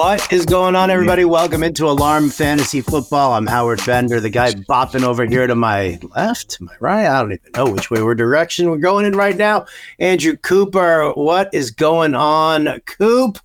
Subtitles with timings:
[0.00, 1.26] What is going on, everybody?
[1.26, 3.34] Welcome into Alarm Fantasy Football.
[3.34, 7.04] I'm Howard Bender, the guy bopping over here to my left, my right.
[7.04, 9.66] I don't even know which way we're direction we're going in right now.
[9.98, 13.40] Andrew Cooper, what is going on, Coop?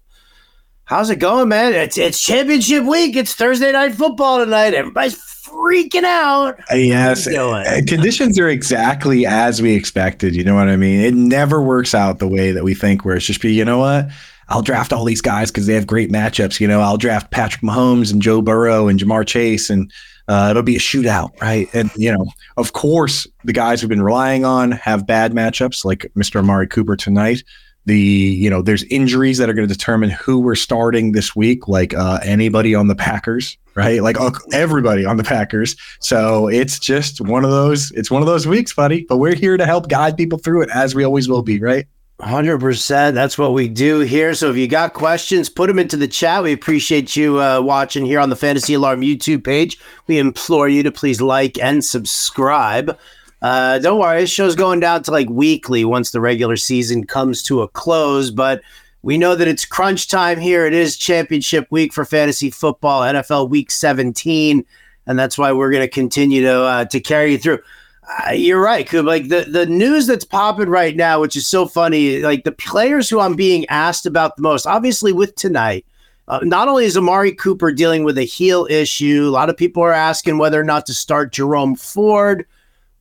[0.86, 1.74] How's it going, man?
[1.74, 3.18] It's it's championship week.
[3.18, 4.74] It's Thursday night football tonight.
[4.74, 6.58] Everybody's freaking out.
[6.72, 10.34] Yes, uh, conditions are exactly as we expected.
[10.34, 11.02] You know what I mean?
[11.02, 13.04] It never works out the way that we think.
[13.04, 14.08] Where it's just be, you know what?
[14.50, 16.60] I'll draft all these guys because they have great matchups.
[16.60, 19.92] You know, I'll draft Patrick Mahomes and Joe Burrow and Ja'Marr Chase, and
[20.28, 21.68] uh, it'll be a shootout, right?
[21.74, 22.26] And you know,
[22.58, 26.40] of course, the guys we've been relying on have bad matchups, like Mr.
[26.40, 27.44] Amari Cooper tonight.
[27.86, 31.68] The you know, there's injuries that are going to determine who we're starting this week,
[31.68, 34.02] like uh, anybody on the Packers, right?
[34.02, 35.76] Like uh, everybody on the Packers.
[36.00, 37.92] So it's just one of those.
[37.92, 39.06] It's one of those weeks, buddy.
[39.08, 41.86] But we're here to help guide people through it, as we always will be, right?
[42.20, 43.14] 100%.
[43.14, 44.34] That's what we do here.
[44.34, 46.44] So if you got questions, put them into the chat.
[46.44, 49.78] We appreciate you uh, watching here on the Fantasy Alarm YouTube page.
[50.08, 52.98] We implore you to please like and subscribe.
[53.42, 57.44] Uh, don't worry, this show's going down to like weekly once the regular season comes
[57.44, 58.62] to a close, but
[59.04, 60.66] we know that it's crunch time here.
[60.66, 64.66] It is championship week for fantasy football, NFL week 17,
[65.06, 67.60] and that's why we're going to continue to uh, to carry you through.
[68.08, 69.06] Uh, you're right, Kub.
[69.06, 73.10] Like the, the news that's popping right now, which is so funny, like the players
[73.10, 75.86] who I'm being asked about the most, obviously with tonight,
[76.28, 79.82] uh, not only is Amari Cooper dealing with a heel issue, a lot of people
[79.84, 82.46] are asking whether or not to start Jerome Ford,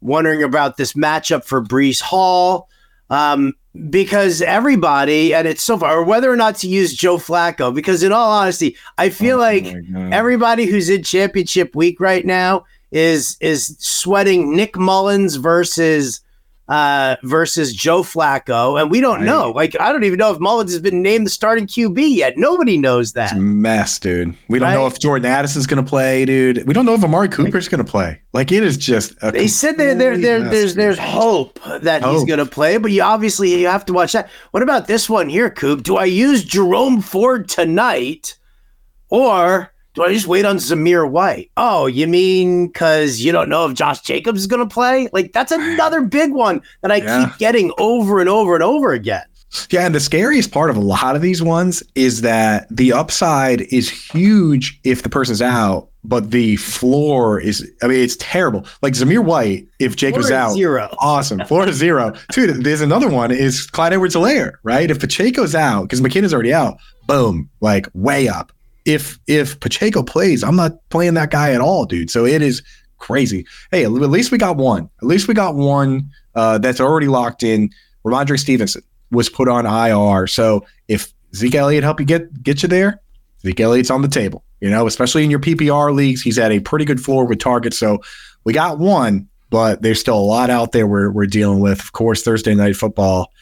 [0.01, 2.69] wondering about this matchup for Breece Hall.
[3.11, 3.55] Um,
[3.91, 8.03] because everybody, and it's so far, or whether or not to use Joe Flacco, because
[8.03, 9.75] in all honesty, I feel oh, like
[10.13, 16.21] everybody who's in championship week right now is is sweating Nick Mullens versus
[16.69, 19.27] uh versus Joe Flacco, and we don't right.
[19.27, 19.51] know.
[19.51, 22.39] Like I don't even know if Mullens has been named the starting QB yet.
[22.39, 23.33] Nobody knows that.
[23.33, 24.37] It's mess, dude.
[24.49, 24.75] We don't right?
[24.75, 26.67] know if Jordan Addison's going to play, dude.
[26.69, 28.23] We don't know if Amari Cooper's going to play.
[28.33, 29.19] Like it is just.
[29.21, 32.15] they said there, there, there there's there's hope that hope.
[32.15, 34.31] he's going to play, but you obviously you have to watch that.
[34.53, 35.83] What about this one here, Coop?
[35.83, 38.39] Do I use Jerome Ford tonight,
[39.11, 41.51] or do I just wait on Zamir White?
[41.57, 45.09] Oh, you mean because you don't know if Josh Jacobs is going to play?
[45.13, 47.27] Like, that's another big one that I yeah.
[47.29, 49.25] keep getting over and over and over again.
[49.71, 53.61] Yeah, and the scariest part of a lot of these ones is that the upside
[53.73, 58.67] is huge if the person's out, but the floor is, I mean, it's terrible.
[58.83, 60.93] Like Zamir White, if Jacob's out, zero.
[60.99, 61.39] awesome.
[61.47, 62.15] Floor is zero.
[62.33, 64.91] Dude, there's another one is Clyde Edwards Helaire, right?
[64.91, 68.51] If Pacheco's out, because McKinnon's already out, boom, like way up
[68.85, 72.11] if if Pacheco plays, I'm not playing that guy at all, dude.
[72.11, 72.63] So it is
[72.99, 73.47] crazy.
[73.71, 74.89] Hey, at least we got one.
[75.03, 77.71] At least we got one uh, that's already locked in.
[78.05, 80.27] Rhamondre Stevenson was put on IR.
[80.27, 83.01] So if Zeke Elliott help you get get you there,
[83.43, 84.45] Zeke Elliott's on the table.
[84.61, 87.79] You know, especially in your PPR leagues, he's at a pretty good floor with targets.
[87.79, 88.01] So
[88.45, 91.81] we got one, but there's still a lot out there we're we're dealing with.
[91.81, 93.33] Of course, Thursday night football.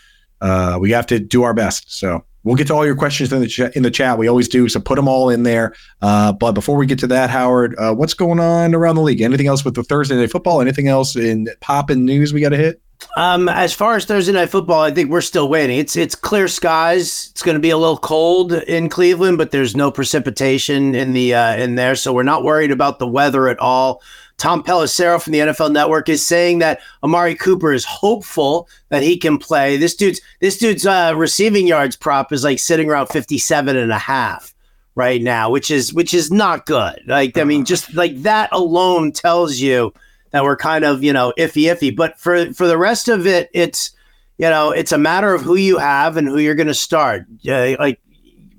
[0.41, 1.93] Uh, we have to do our best.
[1.93, 3.77] So We'll get to all your questions in the chat.
[3.77, 4.69] In the chat, we always do.
[4.69, 5.75] So put them all in there.
[6.01, 9.21] Uh, but before we get to that, Howard, uh, what's going on around the league?
[9.21, 10.61] Anything else with the Thursday night football?
[10.61, 12.81] Anything else in pop and news we got to hit?
[13.17, 15.79] Um, as far as Thursday night football, I think we're still waiting.
[15.79, 17.29] It's it's clear skies.
[17.33, 21.35] It's going to be a little cold in Cleveland, but there's no precipitation in the
[21.35, 24.03] uh, in there, so we're not worried about the weather at all.
[24.43, 29.17] Tom Pelissero from the NFL Network is saying that Amari Cooper is hopeful that he
[29.17, 29.77] can play.
[29.77, 33.99] This dude's this dude's uh, receiving yards prop is like sitting around 57 and a
[33.99, 34.53] half
[34.97, 37.01] right now, which is which is not good.
[37.07, 39.95] Like I mean just like that alone tells you
[40.33, 43.49] that we're kind of, you know, iffy iffy, but for for the rest of it
[43.55, 43.93] it's
[44.39, 47.27] you know, it's a matter of who you have and who you're going to start.
[47.47, 48.01] Uh, like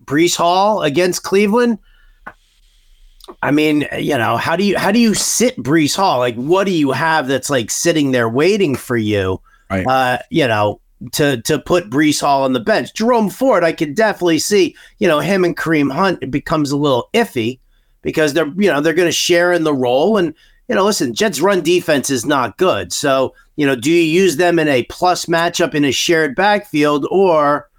[0.06, 1.78] Breece Hall against Cleveland,
[3.42, 6.20] I mean, you know, how do you how do you sit Breece Hall?
[6.20, 9.42] Like, what do you have that's like sitting there waiting for you?
[9.70, 9.88] Right.
[9.88, 10.82] Uh, you know,
[11.14, 12.94] to to put Breece Hall on the bench.
[12.94, 16.78] Jerome Ford, I can definitely see, you know, him and Kareem Hunt it becomes a
[16.78, 17.60] little iffy
[18.04, 20.36] because they're you know they're going to share in the role and
[20.68, 24.38] you know listen Jets run defense is not good so you know do you use
[24.38, 27.70] them in a plus matchup in a shared backfield or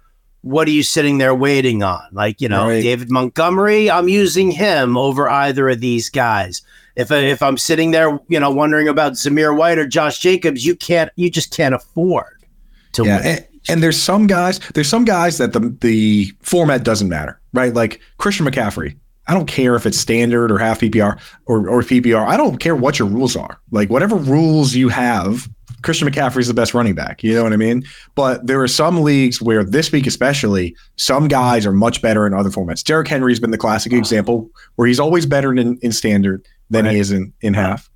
[0.45, 2.03] what are you sitting there waiting on?
[2.11, 2.83] Like, you know, right.
[2.83, 6.61] David Montgomery, I'm using him over either of these guys.
[6.95, 10.75] If if I'm sitting there, you know, wondering about Zamir White or Josh Jacobs, you
[10.75, 12.45] can't, you just can't afford
[12.91, 13.25] to yeah, win.
[13.25, 17.73] And, and there's some guys, there's some guys that the the format doesn't matter, right?
[17.73, 18.95] Like Christian McCaffrey.
[19.27, 22.27] I don't care if it's standard or half PPR or, or PPR.
[22.27, 23.59] I don't care what your rules are.
[23.71, 25.49] Like whatever rules you have,
[25.85, 27.23] Christian McCaffrey's the best running back.
[27.23, 27.83] You know what I mean?
[28.15, 32.33] But there are some leagues where this week, especially, some guys are much better in
[32.33, 32.83] other formats.
[32.83, 36.95] Derrick Henry's been the classic example where he's always better in, in standard than right.
[36.95, 37.89] he is in, in half.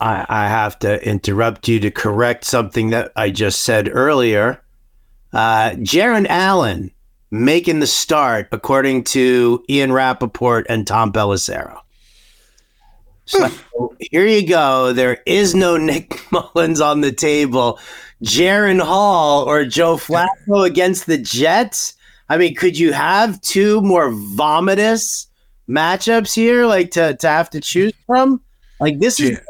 [0.00, 4.62] I, I have to interrupt you to correct something that I just said earlier.
[5.32, 6.88] Uh, Jaren Hall
[7.32, 11.80] making the start, according to Ian Rapoport and Tom Pelissero.
[13.26, 13.48] So
[13.78, 14.92] oh, here you go.
[14.92, 17.78] There is no Nick Mullens on the table.
[18.22, 21.94] Jaren Hall or Joe Flacco against the Jets.
[22.28, 25.26] I mean, could you have two more vomitous
[25.68, 28.40] matchups here, like to, to have to choose from?
[28.80, 29.40] Like this is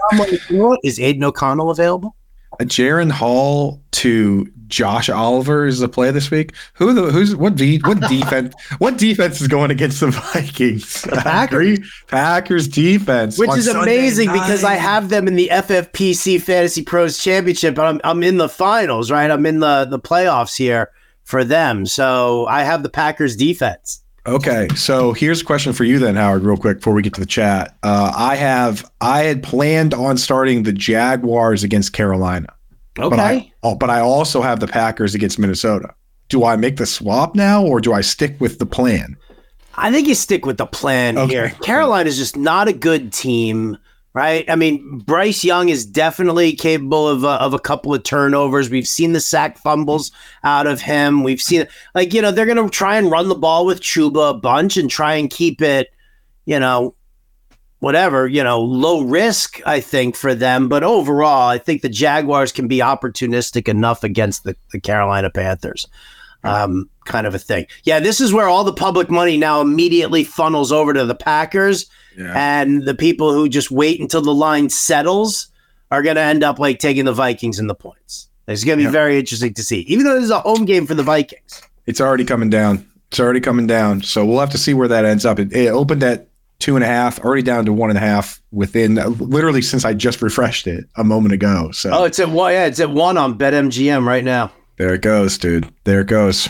[0.50, 0.74] yeah.
[0.82, 2.14] is Aidan O'Connell available?
[2.60, 6.54] Jaren Hall to Josh Oliver is the play this week.
[6.74, 11.02] Who the who's what de- what defense what defense is going against the Vikings?
[11.02, 11.78] The Packers.
[12.06, 14.34] Packers defense, which is Sunday amazing night.
[14.34, 18.48] because I have them in the FFPC Fantasy Pros Championship, but I'm I'm in the
[18.48, 19.30] finals, right?
[19.30, 20.90] I'm in the the playoffs here
[21.24, 24.00] for them, so I have the Packers defense.
[24.26, 27.20] Okay, so here's a question for you then, Howard, real quick before we get to
[27.20, 27.76] the chat.
[27.82, 32.48] Uh, I have I had planned on starting the Jaguars against Carolina.
[32.98, 35.94] Okay, but I, oh, but I also have the Packers against Minnesota.
[36.28, 39.16] Do I make the swap now, or do I stick with the plan?
[39.76, 41.32] I think you stick with the plan okay.
[41.32, 41.50] here.
[41.62, 43.76] Carolina is just not a good team
[44.14, 44.48] right?
[44.48, 48.70] I mean, Bryce Young is definitely capable of a, of a couple of turnovers.
[48.70, 50.12] We've seen the sack fumbles
[50.44, 51.24] out of him.
[51.24, 54.30] We've seen like you know they're going to try and run the ball with Chuba
[54.30, 55.92] a bunch and try and keep it,
[56.46, 56.94] you know,
[57.84, 59.60] whatever you know, low risk.
[59.66, 64.44] I think for them, but overall, I think the Jaguars can be opportunistic enough against
[64.44, 65.86] the, the Carolina Panthers.
[66.42, 67.66] Um, kind of a thing.
[67.84, 71.86] Yeah, this is where all the public money now immediately funnels over to the Packers
[72.16, 72.32] yeah.
[72.34, 75.48] And the people who just wait until the line settles
[75.90, 78.28] are going to end up like taking the Vikings in the points.
[78.46, 80.86] It's going to be very interesting to see, even though this is a home game
[80.86, 81.62] for the Vikings.
[81.86, 82.88] It's already coming down.
[83.10, 84.02] It's already coming down.
[84.02, 85.38] So we'll have to see where that ends up.
[85.38, 86.28] It, it opened at
[86.64, 89.84] two and a half, already down to one and a half within uh, literally since
[89.84, 91.70] I just refreshed it a moment ago.
[91.72, 92.52] So oh, it's at one.
[92.52, 94.50] Yeah, it's at one on BetMGM right now.
[94.78, 95.70] There it goes, dude.
[95.84, 96.48] There it goes.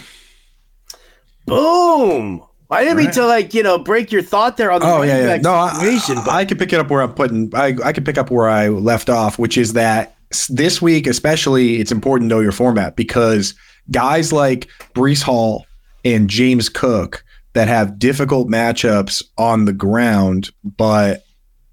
[1.47, 2.45] Boom.
[2.71, 3.05] I didn't right.
[3.07, 5.37] mean to like you know break your thought there on the oh yeah, yeah.
[5.39, 8.17] no I, but I can pick it up where I'm putting I I can pick
[8.17, 10.17] up where I left off which is that
[10.49, 13.55] this week especially it's important to know your format because
[13.91, 15.67] guys like Breece Hall
[16.05, 21.23] and James Cook that have difficult matchups on the ground but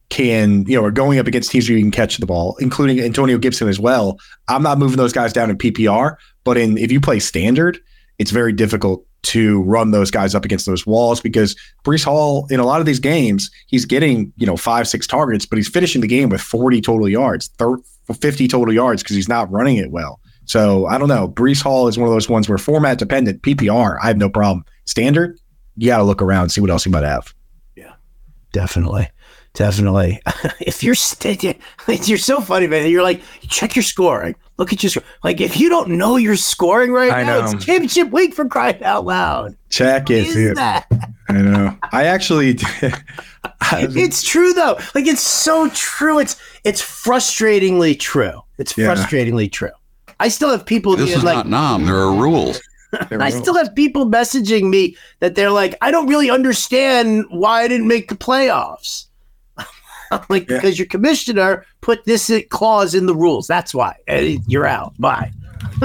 [0.10, 3.00] can you know are going up against teams where you can catch the ball including
[3.00, 4.20] Antonio Gibson as well.
[4.48, 7.80] I'm not moving those guys down in PPR but in if you play standard
[8.20, 12.60] it's very difficult to run those guys up against those walls because Breece Hall in
[12.60, 16.02] a lot of these games he's getting you know five six targets but he's finishing
[16.02, 17.84] the game with 40 total yards 30,
[18.14, 20.20] 50 total yards because he's not running it well.
[20.46, 21.30] So I don't know.
[21.30, 24.66] Breece Hall is one of those ones where format dependent PPR I have no problem.
[24.86, 25.40] Standard
[25.78, 27.34] you got to look around see what else you might have
[27.76, 27.94] yeah
[28.52, 29.08] definitely
[29.54, 30.22] definitely.
[30.60, 31.44] if you're st-
[32.08, 32.90] you're so funny, man.
[32.90, 34.36] You're like, check your scoring.
[34.58, 35.04] Look at your score.
[35.24, 37.52] Like, if you don't know your scoring right I now, know.
[37.52, 39.56] it's championship week for crying out loud.
[39.70, 40.56] Check what it.
[40.56, 40.88] That?
[41.30, 41.78] I know.
[41.92, 42.58] I actually.
[43.72, 44.78] it's true though.
[44.94, 46.20] Like, it's so true.
[46.20, 48.42] It's it's frustratingly true.
[48.58, 48.94] It's yeah.
[48.94, 49.72] frustratingly true.
[50.20, 50.96] I still have people.
[50.96, 51.86] This is like, not Nam.
[51.86, 52.62] There are rules.
[52.94, 57.68] I still have people messaging me that they're like, I don't really understand why I
[57.68, 59.06] didn't make the playoffs.
[60.30, 60.58] like yeah.
[60.58, 63.48] because your commissioner put this clause in the rules.
[63.48, 64.94] That's why eh, you're out.
[65.00, 65.32] Bye.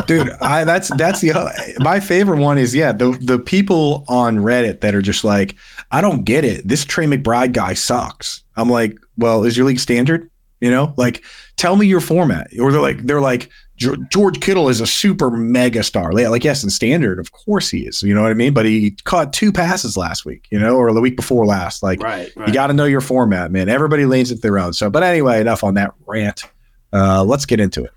[0.06, 4.80] Dude, I that's that's the my favorite one is yeah the the people on Reddit
[4.80, 5.54] that are just like
[5.90, 6.66] I don't get it.
[6.66, 8.42] This Trey McBride guy sucks.
[8.56, 10.30] I'm like, well, is your league standard?
[10.60, 11.22] You know, like
[11.56, 12.48] tell me your format.
[12.58, 16.12] Or they're like they're like George Kittle is a super mega star.
[16.12, 18.02] Like, yes, in standard, of course he is.
[18.02, 18.54] You know what I mean?
[18.54, 21.82] But he caught two passes last week, you know, or the week before last.
[21.82, 22.48] Like, right, right.
[22.48, 23.68] you got to know your format, man.
[23.68, 24.72] Everybody lanes it their own.
[24.72, 26.44] So, but anyway, enough on that rant.
[26.92, 27.90] Uh, let's get into it.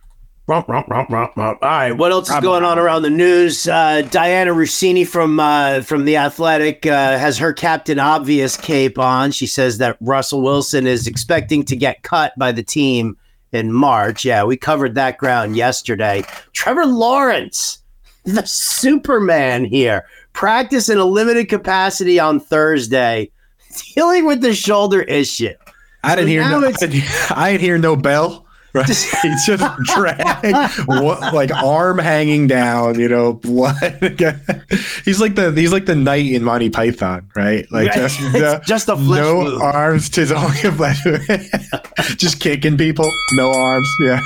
[1.61, 3.67] All right, what else is going on around the news?
[3.67, 9.29] Uh, Dianna Russini from uh, from the Athletic uh, has her Captain Obvious cape on.
[9.29, 13.15] She says that Russell Wilson is expecting to get cut by the team
[13.51, 14.25] in March.
[14.25, 16.23] Yeah, we covered that ground yesterday.
[16.53, 17.81] Trevor Lawrence,
[18.25, 23.31] the Superman here, practice in a limited capacity on Thursday,
[23.95, 25.53] dealing with the shoulder issue.
[26.03, 26.67] I didn't so hear no.
[26.67, 28.45] I didn't, I didn't hear no bell.
[28.73, 28.87] Right?
[29.21, 33.75] He's just dragged, what, like arm hanging down, you know, blood.
[35.05, 37.65] he's like the he's like the knight in Monty Python, right?
[37.71, 39.61] Like just It's just a no wound.
[39.61, 41.03] arms to flesh.
[42.17, 43.89] just kicking people, no arms.
[44.01, 44.21] Yeah,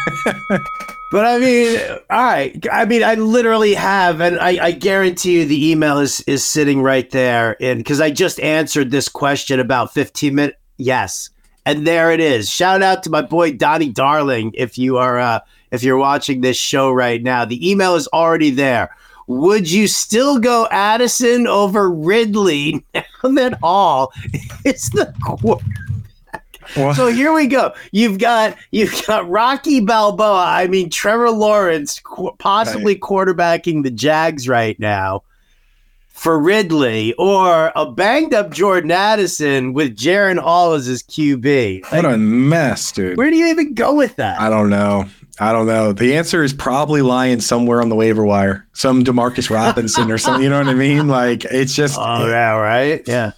[1.14, 2.66] But I mean, all right.
[2.72, 6.82] I mean, I literally have, and I, I guarantee you, the email is is sitting
[6.82, 7.56] right there.
[7.62, 11.30] And because I just answered this question about 15 minutes, yes,
[11.65, 12.50] and there it is.
[12.50, 15.39] Shout out to my boy Donnie Darling if you are uh,
[15.72, 17.46] if you're watching this show right now.
[17.46, 18.96] The email is already there.
[19.27, 24.12] Would you still go Addison over Ridley now that Hall
[24.65, 26.96] is the quarterback?
[26.96, 27.74] So here we go.
[27.91, 30.46] You've got you've got Rocky Balboa.
[30.46, 35.24] I mean Trevor Lawrence qu- possibly quarterbacking the Jags right now
[36.13, 41.82] for Ridley, or a banged up Jordan Addison with Jaren Hall as his QB.
[41.82, 43.17] what Like, a mess, dude.
[43.17, 44.39] where do you even go with that?
[44.39, 45.05] I don't know.
[45.39, 45.91] I don't know.
[45.91, 48.67] The answer is probably lying somewhere on the waiver wire.
[48.74, 50.43] Some Demarcus Robinson or something.
[50.43, 51.08] You know what I mean?
[51.08, 53.01] Like it's just oh yeah, right.
[53.08, 53.32] Yeah.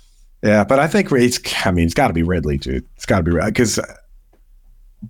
[0.44, 0.66] yeah.
[0.66, 1.40] But I think it's.
[1.66, 2.86] I mean, it's got to be Ridley, dude.
[2.98, 3.96] It's got to be Ridley because uh,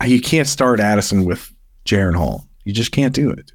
[0.05, 1.51] you can't start Addison with
[1.86, 2.45] Jaren Hall.
[2.63, 3.51] You just can't do it.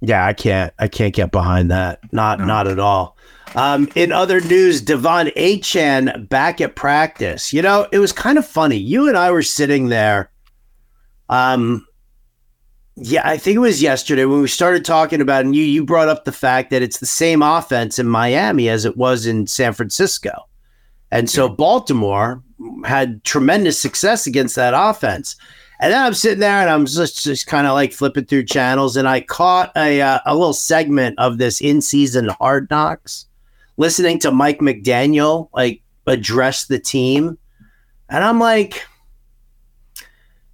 [0.00, 0.74] Yeah, I can't.
[0.78, 2.00] I can't get behind that.
[2.12, 3.16] Not not at all.
[3.56, 7.52] Um, in other news, De'Von Achane back at practice.
[7.54, 8.76] You know, it was kind of funny.
[8.76, 10.30] You and I were sitting there.
[11.30, 11.86] Um,
[12.96, 16.08] yeah, I think it was yesterday when we started talking about, and you you brought
[16.08, 19.74] up the fact that it's the same offense in Miami as it was in San
[19.74, 20.46] Francisco,
[21.10, 22.42] and so Baltimore
[22.84, 25.36] had tremendous success against that offense.
[25.78, 28.96] And then I'm sitting there and I'm just, just kind of like flipping through channels,
[28.96, 33.25] and I caught a uh, a little segment of this in season Hard Knocks,
[33.76, 37.38] listening to Mike McDaniel like address the team,
[38.08, 38.86] and I'm like,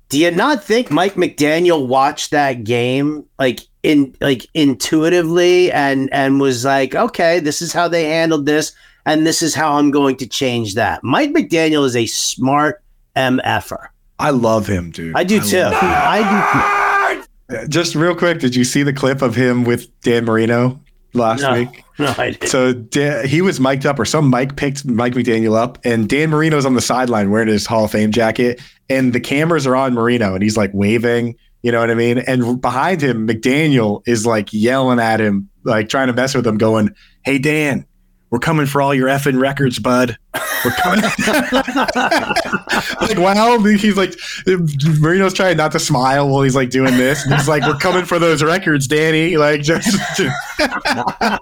[0.08, 6.40] do you not think Mike McDaniel watched that game like in like intuitively and and
[6.40, 8.72] was like, okay, this is how they handled this,
[9.06, 11.02] and this is how I'm going to change that.
[11.02, 12.82] Mike McDaniel is a smart
[13.16, 13.88] mf'er.
[14.18, 15.16] I love him, dude.
[15.16, 15.64] I do too.
[15.64, 17.68] I him.
[17.68, 20.80] Just real quick, did you see the clip of him with Dan Marino
[21.14, 21.52] last No.
[21.54, 21.84] week?
[21.98, 22.48] No, I didn't.
[22.48, 26.30] So da- he was mic'd up, or some mic picked Mike McDaniel up, and Dan
[26.30, 29.92] Marino's on the sideline wearing his Hall of Fame jacket, and the cameras are on
[29.94, 31.36] Marino, and he's like waving.
[31.62, 32.18] You know what I mean?
[32.18, 36.56] And behind him, McDaniel is like yelling at him, like trying to mess with him,
[36.58, 36.92] going,
[37.24, 37.84] "Hey Dan,
[38.32, 40.16] we're coming for all your effing records, bud.
[40.64, 41.02] We're coming."
[43.02, 44.14] like wow, he's like
[44.46, 47.24] Marino's trying not to smile while he's like doing this.
[47.26, 49.86] And he's like, "We're coming for those records, Danny." Like just,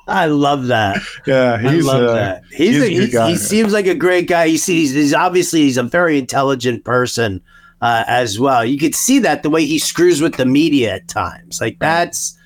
[0.08, 1.00] I love that.
[1.28, 2.42] yeah, I he's love uh, that.
[2.50, 3.30] He's, he's a, he's guy.
[3.30, 4.48] he seems like a great guy.
[4.48, 7.40] He sees he's obviously he's a very intelligent person
[7.80, 8.64] uh, as well.
[8.64, 11.60] You could see that the way he screws with the media at times.
[11.60, 12.36] Like that's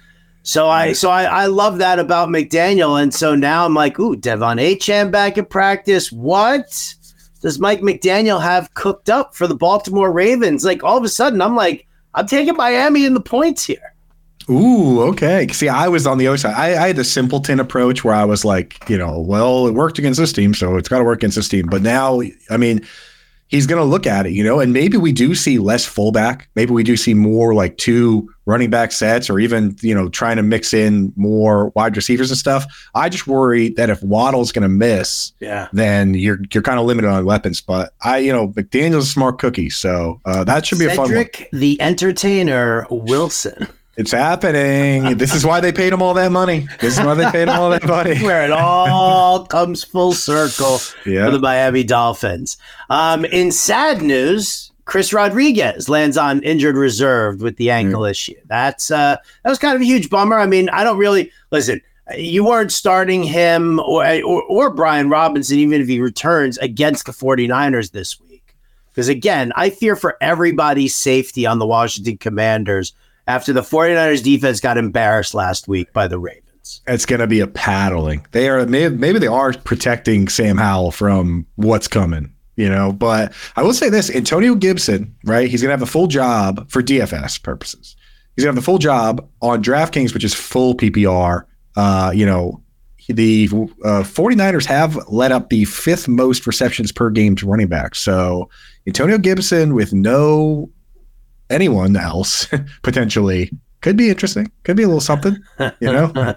[0.44, 3.02] so I so I, I love that about McDaniel.
[3.02, 6.12] And so now I'm like, ooh, De'Von Achane back at practice.
[6.12, 6.94] What
[7.40, 10.62] does Mike McDaniel have cooked up for the Baltimore Ravens?
[10.62, 13.94] Like all of a sudden, I'm like, I'm taking Miami in the points here.
[14.50, 15.48] Ooh, okay.
[15.48, 16.54] See, I was on the other side.
[16.54, 19.98] I, I had the simpleton approach where I was like, you know, well, it worked
[19.98, 21.66] against this team, so it's got to work against this team.
[21.66, 22.20] But now,
[22.50, 22.86] I mean,
[23.48, 26.48] he's going to look at it, you know, and maybe we do see less fullback.
[26.54, 30.36] Maybe we do see more like two running back sets or even, you know, trying
[30.36, 32.64] to mix in more wide receivers and stuff.
[32.94, 35.68] I just worry that if Waddle's going to miss, Yeah.
[35.72, 37.60] then you're you're kind of limited on weapons.
[37.60, 40.98] But I, you know, McDaniel's a smart cookie, so uh, that should be a fun
[40.98, 41.08] one.
[41.08, 43.68] Cedric the Entertainer Wilson.
[43.96, 45.16] It's happening.
[45.18, 46.66] This is why they paid him all that money.
[46.80, 48.18] This is why they paid him all that money.
[48.22, 51.26] where it all comes full circle Yeah.
[51.26, 52.56] for the Miami Dolphins.
[52.90, 58.34] Um, in sad news, Chris Rodriguez lands on injured reserve with the ankle issue.
[58.46, 60.38] That's uh, that was kind of a huge bummer.
[60.38, 61.80] I mean, I don't really listen.
[62.16, 67.12] You weren't starting him or, or or Brian Robinson, even if he returns against the
[67.12, 68.54] 49ers this week.
[68.90, 72.92] Because again, I fear for everybody's safety on the Washington Commanders
[73.26, 76.82] after the 49ers defense got embarrassed last week by the Ravens.
[76.86, 78.26] It's going to be a paddling.
[78.32, 82.92] They are maybe, maybe they are protecting Sam Howell from what's coming, you know.
[82.92, 85.48] But I will say this: Antonio Gibson, right?
[85.48, 87.96] He's going to have the full job for DFS purposes.
[88.34, 91.44] He's going to have the full job on DraftKings, which is full PPR.
[91.76, 92.62] Uh, you know,
[93.08, 93.48] the
[93.84, 97.94] uh, 49ers have let up the fifth most receptions per game to running back.
[97.94, 98.48] So
[98.86, 100.70] Antonio Gibson with no
[101.54, 102.46] anyone else
[102.82, 104.50] potentially could be interesting.
[104.64, 105.36] Could be a little something,
[105.80, 106.06] you know.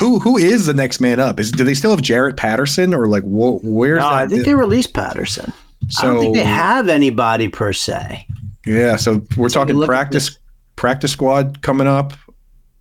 [0.00, 1.40] who who is the next man up?
[1.40, 4.54] Is do they still have Jarrett Patterson or like wh- where's No, I think they
[4.54, 5.52] released Patterson.
[5.82, 8.26] I so don't think they have anybody per se.
[8.66, 10.38] Yeah, so we're So talking practice
[10.76, 12.12] practice squad coming up.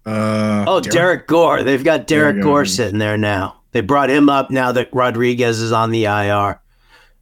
[0.06, 1.64] Uh, Oh, Derrick Gore.
[1.64, 2.42] They've got Derek.
[2.42, 3.62] Gore sitting there now.
[3.72, 6.60] They brought him up now that Rodriguez is on the IR.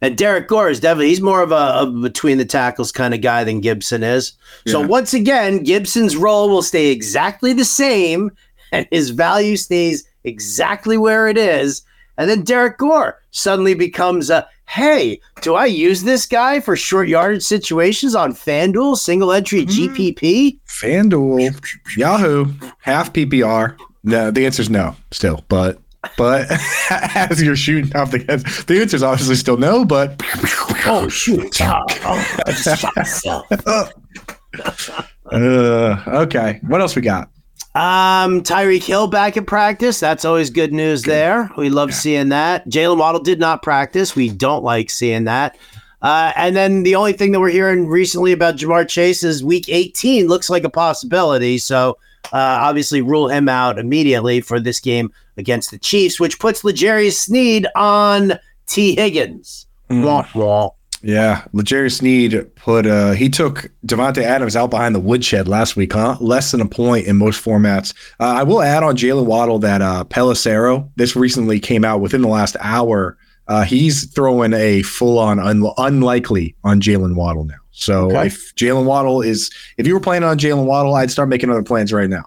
[0.00, 3.20] And Derrick Gore is definitely, he's more of a, a between the tackles kind of
[3.20, 4.32] guy than Gibson is.
[4.66, 8.30] So once again, Gibson's role will stay exactly the same
[8.72, 11.82] and his value stays exactly where it is.
[12.16, 17.08] And then Derrick Gore suddenly becomes a hey, do I use this guy for short
[17.08, 19.94] yardage situations on FanDuel, single entry Mm-hmm.
[19.94, 20.58] GPP?
[20.66, 21.58] FanDuel,
[21.96, 23.78] Yahoo, half PPR.
[24.04, 25.42] No, the answer is no, still.
[25.48, 25.80] But
[26.16, 26.46] but
[26.90, 29.84] as you're shooting off the head, the answer's obviously still no.
[29.84, 30.20] But
[30.90, 31.60] Oh, shoot.
[31.60, 33.46] Oh, oh, I just shot myself.
[35.32, 37.30] uh, okay, what else we got?
[37.74, 40.00] Um, Tyreek Hill back at practice.
[40.00, 41.50] That's always good news there.
[41.58, 42.66] We love seeing that.
[42.68, 44.16] Jalen Waddle did not practice.
[44.16, 45.58] We don't like seeing that.
[46.00, 49.68] Uh, and then the only thing that we're hearing recently about Ja'Marr Chase is week
[49.68, 51.58] 18 looks like a possibility.
[51.58, 51.98] So
[52.32, 57.14] uh, obviously rule him out immediately for this game against the Chiefs, which puts L'Jarius
[57.16, 58.34] Sneed on
[58.66, 59.66] Tee Higgins.
[59.88, 60.02] Hmm.
[60.02, 60.70] Wah, wah.
[61.00, 65.92] Yeah, L'Jarius Sneed put uh he took Davante Adams out behind the woodshed last week,
[65.92, 66.16] huh?
[66.20, 67.94] Less than a point in most formats.
[68.18, 72.20] Uh, I will add on Jalen Waddle that uh Pelissero, this recently came out within
[72.20, 73.16] the last hour.
[73.46, 77.54] Uh, he's throwing a full on un- unlikely on Jalen Waddle now.
[77.70, 78.26] So Okay.
[78.26, 81.62] if Jalen Waddle is, if you were planning on Jalen Waddle, I'd start making other
[81.62, 82.24] plans right now.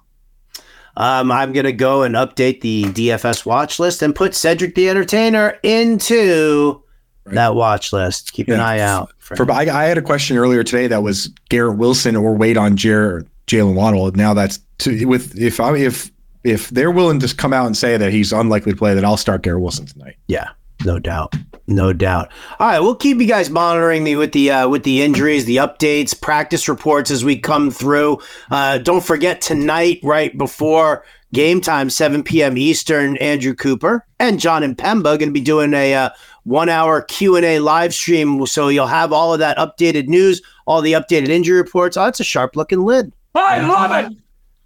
[1.01, 4.87] Um, I'm going to go and update the DFS watch list and put Cedric the
[4.89, 6.83] Entertainer into
[7.25, 7.35] Right.
[7.35, 8.33] that watch list.
[8.33, 9.11] Keep an eye out.
[9.19, 12.57] For, For I, I had a question earlier today that was Garrett Wilson or wait
[12.57, 14.11] on Jer- Jalen Waddle.
[14.13, 16.11] Now that's to, with if I if
[16.43, 19.17] if they're willing to come out and say that he's unlikely to play, then I'll
[19.17, 20.15] start Garrett Wilson tonight.
[20.27, 20.49] yeah,
[20.85, 21.35] no doubt.
[21.67, 22.31] No doubt.
[22.59, 25.57] All right, we'll keep you guys monitoring the with the uh, with the injuries, the
[25.57, 28.19] updates, practice reports as we come through.
[28.49, 32.57] Uh, don't forget tonight, right before game time, 7 p.m.
[32.57, 33.17] Eastern.
[33.17, 36.09] Andrew Cooper and Jon Impemba going to be doing a uh,
[36.43, 40.41] one hour Q and A live stream, so you'll have all of that updated news,
[40.65, 41.95] all the updated injury reports.
[41.95, 43.13] Oh, it's a sharp looking lid.
[43.35, 44.17] I love it.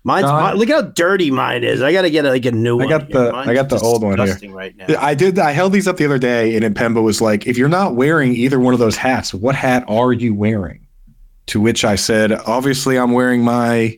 [0.06, 1.82] Mine's Uh, mine, look how dirty mine is.
[1.82, 2.90] I got to get like a new I one.
[2.90, 4.38] got the- Mine's I got the old one here.
[4.52, 4.86] Right now.
[5.00, 5.40] I did.
[5.40, 7.96] I held these up the other day, and then Pemba was like, "If you're not
[7.96, 10.82] wearing either one of those hats, what hat are you wearing?"
[11.48, 13.98] To which I said, "Obviously, I'm wearing my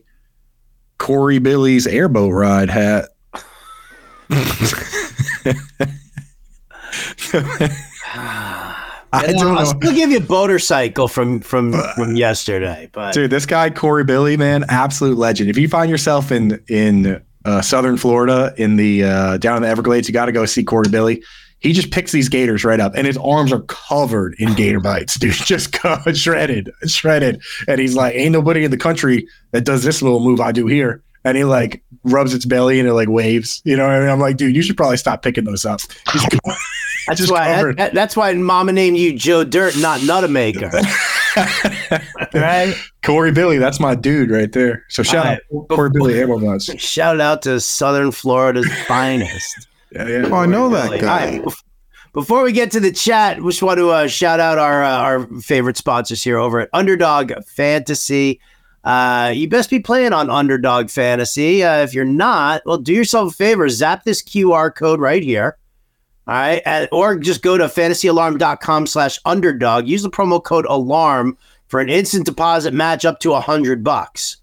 [0.97, 3.09] Corey Billy's airboat ride hat."
[9.13, 9.65] I don't I'll know.
[9.65, 14.37] still give you a motorcycle from from from yesterday, but Dude, this guy Corey Billy,
[14.37, 15.49] man, absolute legend.
[15.49, 19.69] If you find yourself in in uh, southern Florida, in the uh, down in the
[19.69, 21.23] Everglades, you got to go see Corey Billy.
[21.59, 25.15] He just picks these gators right up, and his arms are covered in gator bites,
[25.19, 25.33] dude.
[25.33, 25.75] Just
[26.13, 27.41] shredded, shredded.
[27.67, 30.67] And he's like, "Ain't nobody in the country that does this little move I do
[30.67, 33.61] here." And he like rubs its belly and it like waves.
[33.65, 34.09] You know, what I mean?
[34.09, 35.81] I'm like, dude, you should probably stop picking those up.
[37.07, 37.77] He's that's just why covered.
[37.77, 40.71] that- that's why Mama named you Joe Dirt, not Nutamaker,
[42.33, 42.73] right?
[43.03, 44.83] Corey Billy, that's my dude right there.
[44.89, 46.65] So shout All out Corey Billy, Airborne Nuts.
[46.81, 49.67] Shout out to Southern Florida's finest.
[49.91, 50.29] Yeah, yeah.
[50.31, 51.37] Oh, I know that guy.
[51.39, 51.53] right,
[52.13, 54.89] Before we get to the chat, we just want to uh, shout out our uh,
[54.97, 58.39] our favorite sponsors here over at Underdog Fantasy.
[58.83, 61.63] Uh, you best be playing on Underdog Fantasy.
[61.63, 63.67] Uh, if you're not, well, do yourself a favor.
[63.69, 65.57] Zap this QR code right here.
[66.27, 66.61] All right.
[66.65, 69.87] And- or just go to fantasyalarm.com slash underdog.
[69.87, 71.37] Use the promo code alarm
[71.67, 74.37] for an instant deposit match up to a hundred bucks.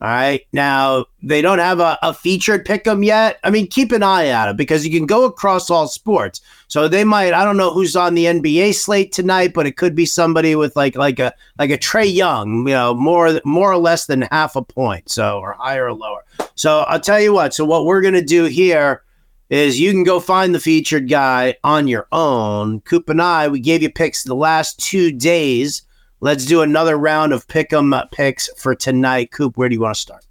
[0.00, 0.42] All right.
[0.52, 3.38] Now they don't have a, a featured pick 'em yet.
[3.42, 6.40] I mean, keep an eye out it because you can go across all sports.
[6.68, 9.94] So they might, I don't know who's on the NBA slate tonight, but it could
[9.94, 13.78] be somebody with like like a like a Trae Young, you know, more more or
[13.78, 15.08] less than half a point.
[15.08, 16.24] So or higher or lower.
[16.54, 17.54] So I'll tell you what.
[17.54, 19.04] So what we're gonna do here
[19.50, 22.80] is you can go find the featured guy on your own.
[22.80, 25.82] Coop and I, we gave you picks the last two days.
[26.20, 29.30] Let's do another round of pick 'em picks for tonight.
[29.30, 30.24] Coop, where do you want to start?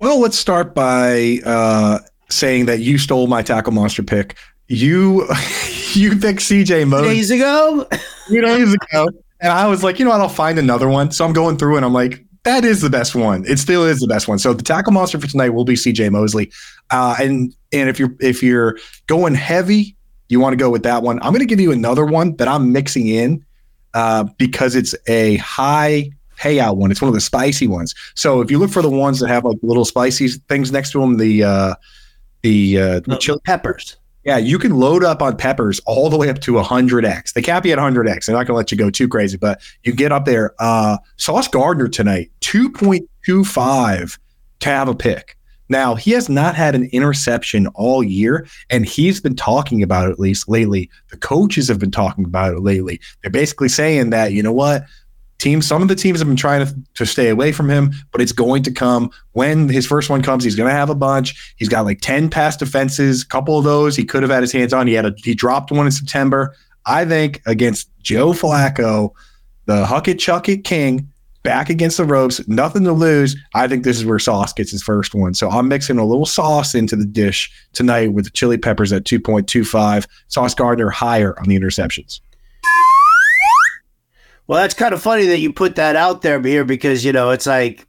[0.00, 4.36] Well, let's start by uh, saying that you stole my tackle monster pick.
[4.68, 5.22] You
[5.92, 7.86] you picked CJ Mosley Days ago,
[8.28, 9.08] two days ago,
[9.40, 10.20] and I was like, you know what?
[10.20, 11.10] I'll find another one.
[11.10, 13.44] So I'm going through and I'm like, that is the best one.
[13.46, 14.38] It still is the best one.
[14.38, 16.50] So the tackle monster for tonight will be CJ Mosley.
[16.90, 19.96] Uh, and and if you're if you're going heavy,
[20.28, 21.18] you want to go with that one.
[21.22, 23.44] I'm going to give you another one that I'm mixing in
[23.94, 26.90] uh, because it's a high payout one.
[26.90, 27.94] It's one of the spicy ones.
[28.14, 31.00] So if you look for the ones that have like little spicy things next to
[31.00, 31.74] them, the uh,
[32.42, 33.96] the uh, the chili peppers.
[34.24, 37.32] Yeah, you can load up on peppers all the way up to 100x.
[37.32, 38.26] They cap you at 100x.
[38.26, 40.54] They're not going to let you go too crazy, but you get up there.
[40.60, 44.18] Uh, Sauce Gardner tonight, 2.25
[44.60, 45.36] to have a pick.
[45.68, 50.12] Now, he has not had an interception all year, and he's been talking about it
[50.12, 50.90] at least lately.
[51.10, 53.00] The coaches have been talking about it lately.
[53.22, 54.84] They're basically saying that, you know what?
[55.42, 58.20] Teams, some of the teams have been trying to, to stay away from him, but
[58.20, 60.44] it's going to come when his first one comes.
[60.44, 61.54] He's going to have a bunch.
[61.56, 64.52] He's got like 10 pass defenses, a couple of those he could have had his
[64.52, 64.86] hands on.
[64.86, 66.54] He had a, he dropped one in September.
[66.86, 69.10] I think against Joe Flacco,
[69.66, 71.08] the Huck it, Chuck it King,
[71.42, 73.36] back against the ropes, nothing to lose.
[73.54, 75.34] I think this is where Sauce gets his first one.
[75.34, 79.02] So I'm mixing a little sauce into the dish tonight with the chili peppers at
[79.02, 80.06] 2.25.
[80.28, 82.20] Sauce Gardner higher on the interceptions.
[84.52, 87.30] Well, that's kind of funny that you put that out there here because you know
[87.30, 87.86] it's like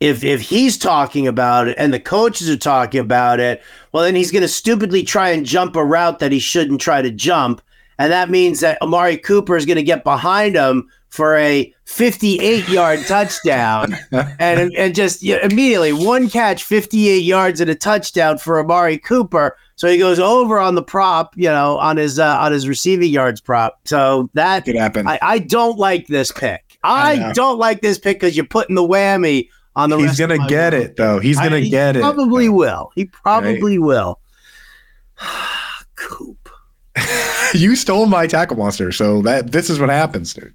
[0.00, 4.14] if if he's talking about it and the coaches are talking about it, well then
[4.14, 7.60] he's going to stupidly try and jump a route that he shouldn't try to jump,
[7.98, 12.68] and that means that Amari Cooper is going to get behind him for a 58
[12.68, 13.96] yard touchdown
[14.38, 19.56] and and just yeah, immediately one catch 58 yards and a touchdown for Amari Cooper.
[19.74, 23.10] So he goes over on the prop you know on his uh, on his receiving
[23.10, 23.80] yards prop.
[23.84, 25.06] So that could happen.
[25.06, 26.78] I, I don't like this pick.
[26.82, 30.46] I, I don't like this pick because you're putting the whammy on the he's gonna
[30.46, 31.18] get it though.
[31.18, 32.92] He's gonna I, get he it probably will.
[32.94, 33.84] He probably right.
[33.84, 34.20] will.
[35.96, 36.48] Coop.
[37.52, 40.54] You stole my tackle monster so that this is what happens dude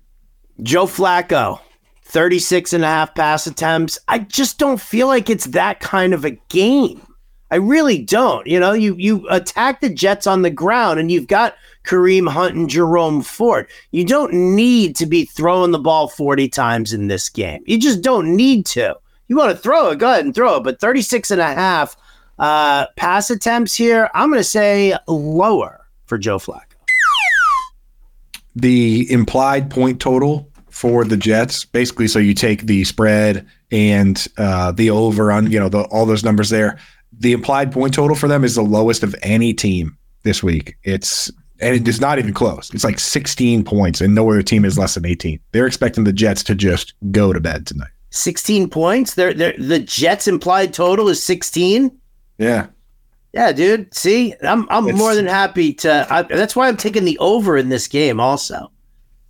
[0.63, 1.59] Joe Flacco,
[2.03, 3.99] 36 and a half pass attempts.
[4.07, 7.05] I just don't feel like it's that kind of a game.
[7.51, 8.47] I really don't.
[8.47, 12.55] You know, you you attack the Jets on the ground and you've got Kareem Hunt
[12.55, 13.67] and Jerome Ford.
[13.91, 17.61] You don't need to be throwing the ball 40 times in this game.
[17.65, 18.97] You just don't need to.
[19.27, 20.63] You want to throw it, go ahead and throw it.
[20.63, 21.95] But 36 and a half
[22.39, 26.64] uh, pass attempts here, I'm going to say lower for Joe Flacco
[28.55, 34.71] the implied point total for the Jets, basically, so you take the spread and uh,
[34.71, 36.77] the over on, you know, the, all those numbers there.
[37.17, 40.75] The implied point total for them is the lowest of any team this week.
[40.83, 42.73] It's and it is not even close.
[42.73, 45.39] It's like 16 points, and no other team is less than 18.
[45.51, 47.91] They're expecting the Jets to just go to bed tonight.
[48.09, 49.13] 16 points.
[49.13, 51.97] They're, they're, the Jets' implied total is 16.
[52.37, 52.67] Yeah.
[53.35, 53.93] Yeah, dude.
[53.93, 56.07] See, I'm I'm it's, more than happy to.
[56.09, 58.21] I, that's why I'm taking the over in this game.
[58.21, 58.71] Also.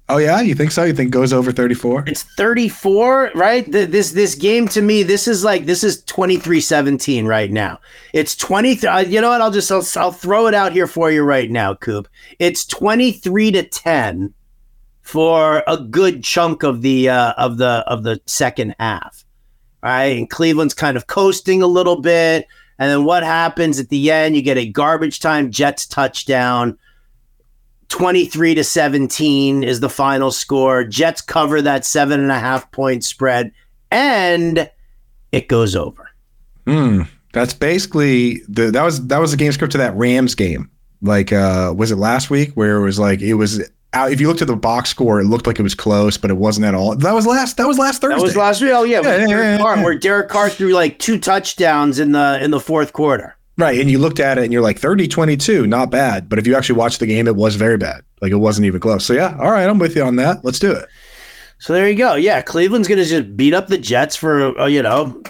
[0.07, 0.83] Oh yeah, you think so?
[0.83, 2.03] You think goes over 34?
[2.05, 3.69] It's 34, right?
[3.71, 7.79] The, this this game to me, this is like this is 23-17 right now.
[8.13, 9.41] It's 23 uh, you know what?
[9.41, 12.07] I'll just I'll, I'll throw it out here for you right now, Coop.
[12.37, 14.31] It's 23 to 10
[15.01, 19.25] for a good chunk of the uh, of the of the second half.
[19.81, 22.45] All right, and Cleveland's kind of coasting a little bit.
[22.77, 24.35] And then what happens at the end?
[24.35, 26.77] You get a garbage time Jets touchdown.
[27.89, 30.83] 23 to 17 is the final score.
[30.83, 33.51] Jets cover that seven and a half point spread,
[33.91, 34.69] and
[35.31, 36.09] it goes over.
[36.65, 37.03] Hmm.
[37.31, 40.69] That's basically the that was that was the game script to that Rams game.
[41.01, 43.61] Like uh was it last week where it was like it was
[44.03, 46.35] if you looked at the box score, it looked like it was close, but it
[46.35, 46.95] wasn't at all.
[46.95, 47.57] That was last.
[47.57, 48.17] That was last Thursday.
[48.17, 48.71] That was last week.
[48.73, 52.43] Oh yeah, yeah, yeah, yeah Carr, where Derek Carr threw like two touchdowns in the
[52.43, 53.35] in the fourth quarter.
[53.57, 56.27] Right, and you looked at it and you're like 30-22, not bad.
[56.27, 58.01] But if you actually watched the game, it was very bad.
[58.21, 59.05] Like it wasn't even close.
[59.05, 60.43] So yeah, all right, I'm with you on that.
[60.43, 60.89] Let's do it.
[61.59, 62.15] So there you go.
[62.15, 65.23] Yeah, Cleveland's going to just beat up the Jets for uh, you know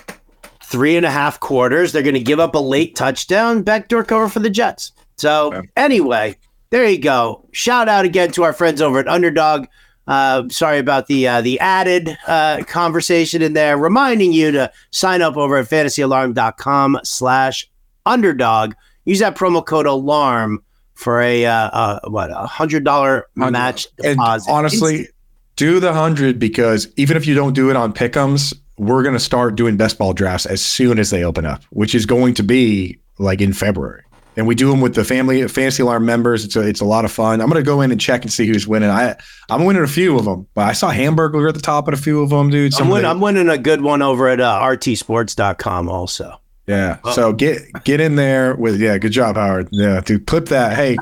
[0.63, 1.91] three and a half quarters.
[1.91, 4.91] They're going to give up a late touchdown, backdoor cover for the Jets.
[5.17, 6.35] So anyway,
[6.75, 7.47] there you go.
[7.53, 9.67] Shout out again to our friends over at Underdog.
[10.07, 13.77] Uh, sorry about the uh, the added uh, conversation in there.
[13.77, 17.69] Reminding you to sign up over at fantasyalarm.com slash
[18.05, 18.73] underdog.
[19.05, 20.61] Use that promo code alarm
[20.95, 24.49] for a uh, uh, what a hundred dollar match deposit.
[24.49, 25.07] And honestly,
[25.55, 29.55] do the hundred because even if you don't do it on pickums, we're gonna start
[29.55, 32.99] doing best ball drafts as soon as they open up, which is going to be
[33.17, 34.03] like in February
[34.35, 36.43] and we do them with the family fantasy alarm members.
[36.43, 37.41] It's a it's a lot of fun.
[37.41, 38.89] I'm gonna go in and check and see who's winning.
[38.89, 39.15] I
[39.49, 41.97] I'm winning a few of them, but I saw Hamburger at the top of a
[41.97, 42.73] few of them, dude.
[42.79, 46.39] I'm, win, I'm, winning a good one over at uh, rtsports.com also.
[46.67, 46.97] Yeah.
[47.03, 47.11] Oh.
[47.11, 48.97] So get get in there with yeah.
[48.97, 49.69] Good job, Howard.
[49.71, 50.25] Yeah, dude.
[50.25, 50.75] Clip that.
[50.75, 50.97] Hey.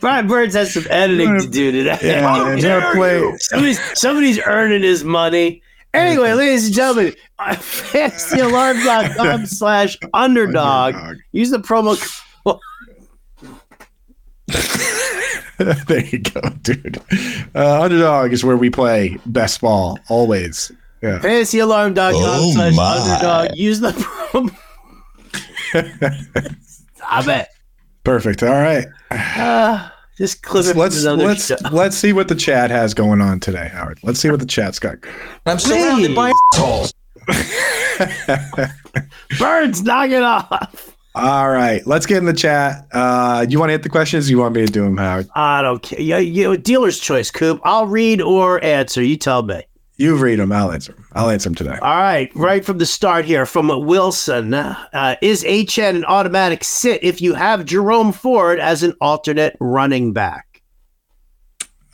[0.00, 1.98] Brian Burns has some editing to do today.
[2.00, 3.36] Yeah, play.
[3.38, 5.62] Somebody's, somebody's earning his money.
[5.94, 10.94] Anyway, ladies and gentlemen, fantasyalarm.com slash underdog.
[11.32, 12.08] Use the promo code.
[15.86, 16.96] there you go, dude.
[17.54, 20.72] Uh, underdog is where we play best ball always.
[21.02, 21.18] Yeah.
[21.18, 23.58] Fantasyalarm.com oh slash underdog.
[23.58, 24.56] Use the promo.
[26.96, 27.48] Stop it.
[28.04, 28.42] Perfect.
[28.42, 28.86] All right.
[29.10, 31.56] Uh, just clip it Let's let's show.
[31.72, 33.98] let's see what the chat has going on today, Howard.
[34.02, 34.98] Let's see what the chat's got.
[35.46, 36.94] I'm surrounded by assholes.
[39.38, 40.96] Birds, knock it off.
[41.14, 42.86] All right, let's get in the chat.
[42.92, 44.30] Uh, you want to hit the questions?
[44.30, 45.28] You want me to do them, Howard?
[45.34, 46.00] I don't care.
[46.00, 47.60] You, you, dealer's choice, Coop.
[47.64, 49.02] I'll read or answer.
[49.02, 49.62] You tell me.
[50.02, 50.50] You read them.
[50.50, 50.94] I'll answer.
[50.98, 51.04] 'em.
[51.12, 51.78] I'll answer them today.
[51.80, 54.52] All right, right from the start here from Wilson.
[54.52, 60.12] Uh, is HN an automatic sit if you have Jerome Ford as an alternate running
[60.12, 60.60] back?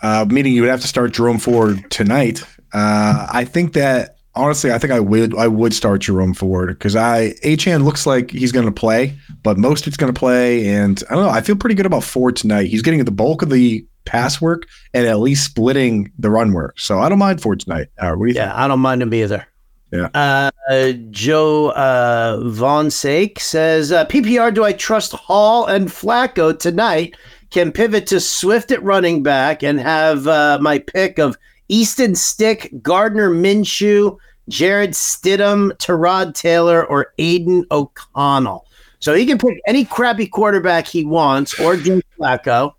[0.03, 2.43] Uh, meaning you would have to start Jerome Ford tonight.
[2.73, 6.97] Uh, I think that honestly, I think I would I would start Jerome Ford because
[6.97, 11.03] I Achane looks like he's going to play, but most it's going to play, and
[11.11, 11.31] I don't know.
[11.31, 12.69] I feel pretty good about Ford tonight.
[12.69, 16.81] He's getting the bulk of the pass work and at least splitting the run work,
[16.81, 17.89] so I don't mind Ford tonight.
[17.99, 19.47] Howard, what do you Yeah, I don't mind him either.
[19.93, 20.09] Yeah.
[20.15, 24.53] Uh, Joe uh, Von Sake says uh, PPR.
[24.53, 27.17] Do I trust Hall and Flacco tonight?
[27.51, 32.71] Can pivot to Swift at running back and have uh, my pick of Easton Stick,
[32.83, 34.19] Gardner Minshew,
[34.49, 38.67] Jarrett Stidham, Tyrod Taylor, or Aidan O'Connell.
[39.01, 42.75] So he can pick any crappy quarterback he wants, or Joe Flacco,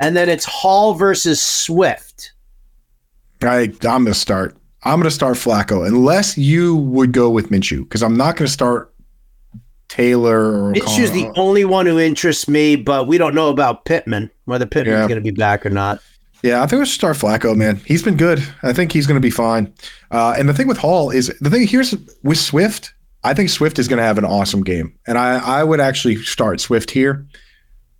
[0.00, 2.32] and then it's Hall versus Swift.
[3.42, 4.56] I I'm going to start.
[4.84, 8.46] I'm going to start Flacco unless you would go with Minshew because I'm not going
[8.46, 8.94] to start
[9.88, 14.30] Taylor or Minshew's the only one who interests me, but we don't know about Pittman,
[14.44, 15.08] whether Pittman's Yeah.
[15.08, 16.00] going to be back or not.
[16.42, 17.76] Yeah, I think we should start Flacco, man.
[17.86, 18.46] He's been good.
[18.62, 19.72] I think he's going to be fine.
[20.10, 22.92] Uh, and the thing with Hall is the thing here's with Swift.
[23.24, 26.16] I think Swift is going to have an awesome game, and I I would actually
[26.16, 27.26] start Swift here.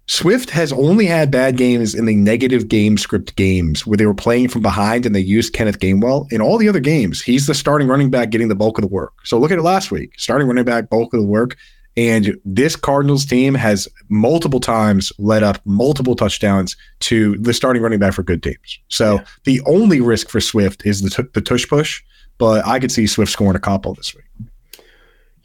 [0.09, 4.15] Swift has only had bad games in the negative game script games where they were
[4.15, 6.31] playing from behind and they used Kenneth Gainwell.
[6.31, 8.89] In all the other games, he's the starting running back getting the bulk of the
[8.89, 9.13] work.
[9.25, 10.13] So look at it last week.
[10.17, 11.57] Starting running back, bulk of the work.
[11.97, 17.99] And this Cardinals team has multiple times led up multiple touchdowns to the starting running
[17.99, 18.79] back for good teams.
[18.89, 19.25] So Yeah.
[19.45, 22.03] the only risk for Swift is the, t- the tush push,
[22.39, 24.25] but I could see Swift scoring a couple this week.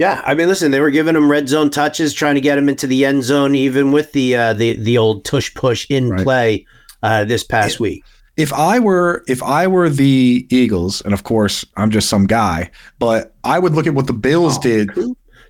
[0.02, 2.68] Yeah, I mean, listen, they were giving him red zone touches, trying to get him
[2.68, 6.24] into the end zone, even with the uh, the the old tush push in Right.
[6.24, 6.66] play
[7.04, 8.04] uh, this past week.
[8.36, 12.72] if I were if I were the Eagles, and of course I'm just some guy,
[12.98, 14.90] but I would look at what the Bills Oh, did.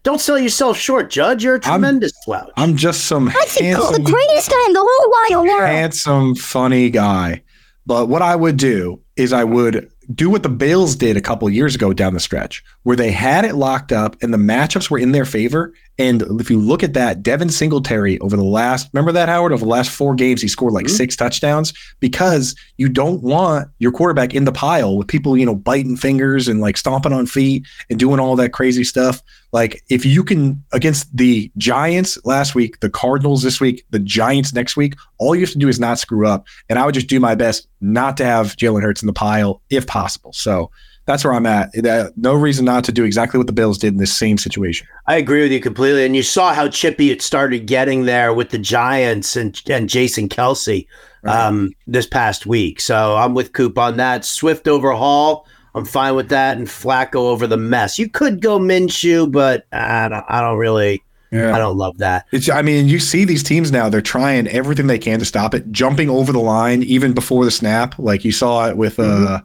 [0.03, 1.43] Don't sell yourself short, Judge.
[1.45, 2.49] You're a I'm- tremendous slouch.
[2.57, 5.69] I'm just some I think the greatest guy in the whole wide world.
[5.69, 7.41] handsome, funny guy.
[7.85, 11.49] But what I would do is I would do what the Bills did a couple
[11.49, 14.99] years ago down the stretch, where they had it locked up and the matchups were
[14.99, 15.73] in their favor.
[15.99, 19.51] And if you look at that, Devin Singletary over the last, remember that Howard?
[19.51, 20.91] Over the last four games, he scored like Mhm.
[20.91, 25.53] six touchdowns because you don't want your quarterback in the pile with people, you know,
[25.53, 29.21] biting fingers and like stomping on feet and doing all that crazy stuff.
[29.53, 34.53] Like if you can against the Giants last week, the Cardinals this week, the Giants
[34.53, 36.47] next week, all you have to do is not screw up.
[36.69, 39.61] And I would just do my best not to have Jalen Hurts in the pile
[39.69, 40.31] if possible.
[40.33, 40.71] So
[41.05, 41.71] that's where I'm at.
[42.15, 44.87] No reason not to do exactly what the Bills did in this same situation.
[45.07, 46.05] I agree with you completely.
[46.05, 50.29] And you saw how chippy it started getting there with the Giants and, and Jason
[50.29, 50.85] Kelce
[51.23, 52.79] um, this past week.
[52.79, 54.23] So I'm with Coop on that.
[54.25, 55.47] Swift overhaul.
[55.73, 56.57] I'm fine with that.
[56.57, 57.97] And Flacco over the mess.
[57.97, 61.55] You could go Minshew, but I don't, I don't really, Yeah.
[61.55, 62.25] I don't love that.
[62.31, 65.53] It's, I mean, you see these teams now, they're trying everything they can to stop
[65.53, 67.97] it, jumping over the line even before the snap.
[67.97, 69.41] Like you saw it with, uh,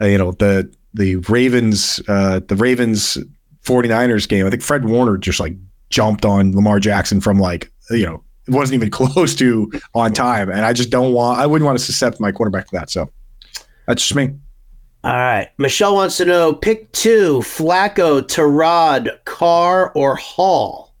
[0.00, 3.16] uh, you know, the, the Ravens, uh, the Ravens
[3.64, 4.46] 49ers game.
[4.46, 5.54] I think Fred Warner just like
[5.90, 10.50] jumped on Lamar Jackson from like, you know, it wasn't even close to on time.
[10.50, 12.90] And I just don't want, I wouldn't want to suscept my quarterback to that.
[12.90, 13.10] So
[13.86, 14.34] that's just me.
[15.04, 15.48] All right.
[15.58, 20.94] Michelle wants to know pick two Flacco, Tyrod, Carr, or Hall.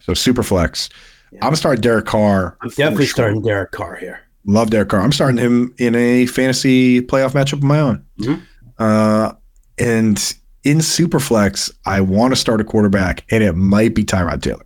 [0.00, 0.88] So super flex.
[1.34, 2.56] I'm gonna start Derek Carr.
[2.62, 3.12] I'm definitely sure.
[3.14, 4.20] starting Derek Carr here.
[4.46, 5.02] Love Derek Carr.
[5.02, 8.02] I'm starting him in a fantasy playoff matchup of my own.
[8.18, 8.42] Mhm.
[8.78, 9.32] Uh,
[9.78, 14.64] and in Superflex, I want to start a quarterback, and it might be Tyrod Taylor.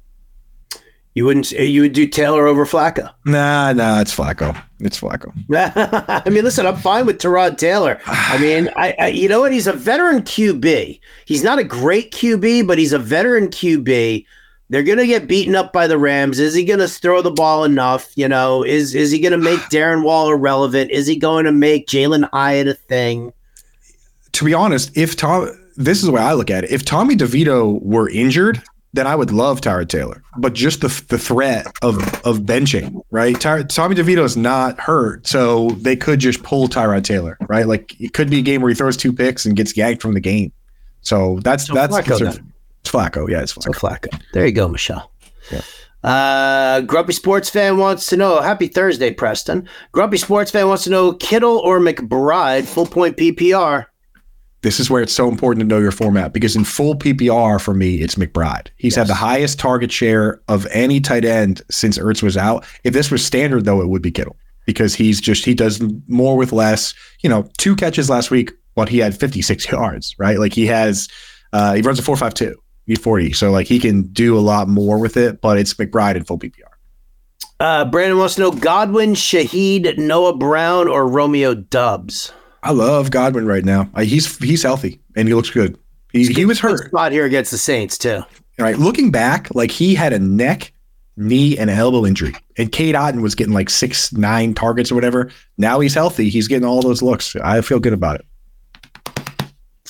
[1.14, 1.50] You wouldn't.
[1.52, 3.12] You would do Taylor over Flacco.
[3.26, 4.60] Nah, nah, it's Flacco.
[4.80, 5.30] It's Flacco.
[6.26, 8.00] I mean, listen, I'm fine with Tyrod Taylor.
[8.06, 9.52] I mean, I, I, you know what?
[9.52, 11.00] He's a veteran QB.
[11.26, 14.24] He's not a great QB, but he's a veteran QB.
[14.70, 16.38] They're gonna get beaten up by the Rams.
[16.38, 18.10] Is he gonna throw the ball enough?
[18.16, 20.90] You know, is is he gonna make Darren Waller relevant?
[20.90, 23.34] Is he going to make Jalin Hyatt a thing?
[24.34, 26.70] To be honest, if Tom, this is the way I look at it.
[26.70, 28.62] If Tommy DeVito were injured,
[28.94, 30.22] then I would love Tyrod Taylor.
[30.38, 33.38] But just the the threat of of benching, right?
[33.40, 37.66] Ty, Tommy DeVito is not hurt, so they could just pull Tyrod Taylor, right?
[37.66, 40.12] Like it could be a game where he throws two picks and gets yanked from
[40.14, 40.52] the game.
[41.00, 42.52] So that's So that's Flacco then.
[42.80, 43.28] it's Flacco.
[43.28, 44.08] Yeah, it's So Flacco.
[44.10, 44.22] Flacco.
[44.32, 45.10] There you go, Michelle.
[46.04, 48.40] Uh, Grumpy Sports Fan wants to know.
[48.40, 49.68] Happy Thursday, Preston.
[49.92, 53.86] Grumpy Sports Fan wants to know Kittle or McBride, full point PPR.
[54.62, 57.74] This is where it's so important to know your format because in full PPR for
[57.74, 58.68] me, it's McBride.
[58.76, 62.64] He's had the highest target share of any tight end since Ertz was out.
[62.84, 66.36] If this was standard, though, it would be Kittle because he's just he does more
[66.36, 66.94] with less.
[67.22, 70.38] You know, two catches last week, but he had 56 yards, right?
[70.38, 71.08] Like he has,
[71.52, 72.54] uh, he runs a 4.52,
[72.86, 75.40] he's 40, so like he can do a lot more with it.
[75.40, 76.62] But it's McBride in full PPR.
[77.58, 82.32] Uh, Brandon wants to know Godwin, Shaheed, Noah Brown, or Romeo Doubs.
[82.62, 83.90] I love Godwin right now.
[83.94, 85.78] Uh, he's he's healthy and he looks good.
[86.12, 86.86] He, he was hurt.
[86.86, 88.16] spot here against the Saints too.
[88.16, 90.72] All right, looking back, like he had a neck,
[91.16, 95.30] knee, and elbow injury, and Cade Otton was getting like six, nine targets or whatever.
[95.56, 96.28] Now he's healthy.
[96.28, 97.34] He's getting all those looks.
[97.36, 98.26] I feel good about it.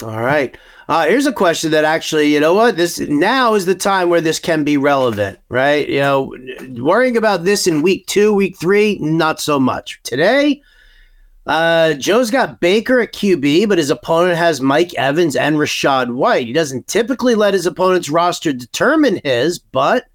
[0.02, 0.56] All right.
[0.88, 2.76] Uh, here's a question that actually, you know what?
[2.76, 5.88] This now is the time where this can be relevant, right?
[5.88, 6.34] You know,
[6.76, 10.00] worrying about this in week two, week three, not so much.
[10.02, 10.62] Today,
[11.46, 16.46] uh, Joe's got Baker at QB, but his opponent has Mike Evans and Rachaad White.
[16.46, 20.06] He doesn't typically let his opponent's roster determine his, but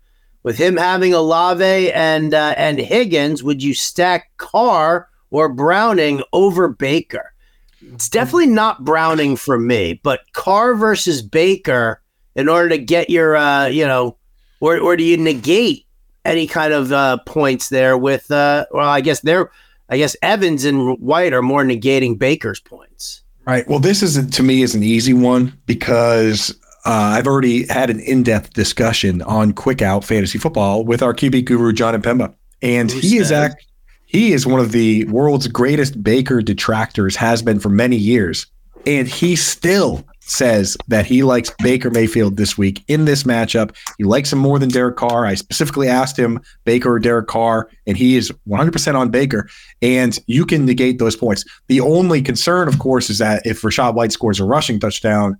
[0.44, 6.70] with him having Olave and uh, and Higgins, would you stack Carr or Browning over
[6.70, 7.34] Baker?
[7.82, 12.02] It's definitely not Browning for me, but Carr versus Baker
[12.36, 14.16] in order to get your, uh, you know,
[14.62, 15.86] or or do you negate
[16.24, 18.32] any kind of uh, points there with?
[18.32, 19.52] Uh, well, I guess they're,
[19.90, 23.24] I guess Evans and White are more negating Baker's points.
[23.46, 23.68] Right.
[23.68, 26.52] Well, this is to me is an easy one because
[26.86, 31.46] uh, I've already had an in-depth discussion on quick out fantasy football with our QB
[31.46, 33.68] guru Jon Impemba, and Who he is act
[34.08, 38.48] he is one of the world's greatest Baker detractors, has been for many years,
[38.86, 43.76] and he still says that he likes Baker Mayfield this week in this matchup.
[43.98, 45.26] He likes him more than Derek Carr.
[45.26, 49.50] I specifically asked him Baker or Derek Carr, and he is 100% on Baker.
[49.82, 51.46] And you can negate those points.
[51.68, 55.38] The only concern, of course, is that if Rachaad White scores a rushing touchdown,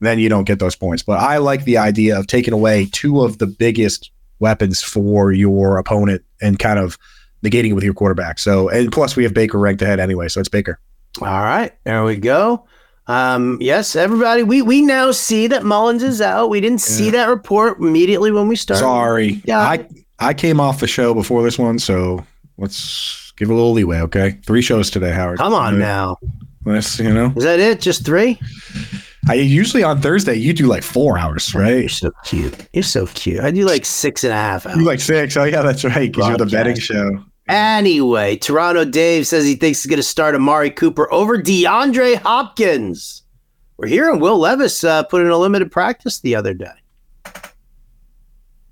[0.00, 1.02] then you don't get those points.
[1.02, 5.78] But I like the idea of taking away two of the biggest weapons for your
[5.78, 6.98] opponent and kind of
[7.44, 8.38] negating it with your quarterback.
[8.38, 10.78] So, and plus we have Baker ranked ahead anyway, so it's Baker.
[11.20, 12.66] All right, there we go.
[13.08, 16.50] Um, yes, everybody, we we now see that Mullens is out.
[16.50, 18.80] We didn't see that report immediately when we started.
[18.80, 19.58] Sorry, Yeah.
[19.60, 19.86] I
[20.18, 22.24] I came off the show before this one, so
[22.58, 24.38] let's give a little leeway, okay?
[24.46, 25.38] Three shows today, Howard.
[25.38, 26.16] Come on now.
[26.64, 27.80] Let's you know, Is that it?
[27.80, 28.38] Just three?
[29.28, 31.80] I usually on Thursday you do like four hours, right?
[31.80, 32.68] You're so cute.
[32.72, 33.40] You're so cute.
[33.40, 34.76] I do like six and a half hours.
[34.76, 35.36] You like six?
[35.36, 36.10] Oh yeah, that's right.
[36.12, 37.24] Because you're the betting show.
[37.52, 43.24] Anyway, Toronto Dave says he thinks he's going to start Amari Cooper over DeAndre Hopkins.
[43.76, 46.72] We're hearing Will Levis uh, put in a limited practice the other day.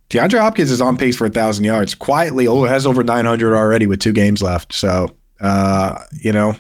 [0.09, 1.95] DeAndre Hopkins is on pace for a thousand yards.
[1.95, 4.73] Quietly, has over nine hundred already with two games left.
[4.73, 6.57] So, uh, you know,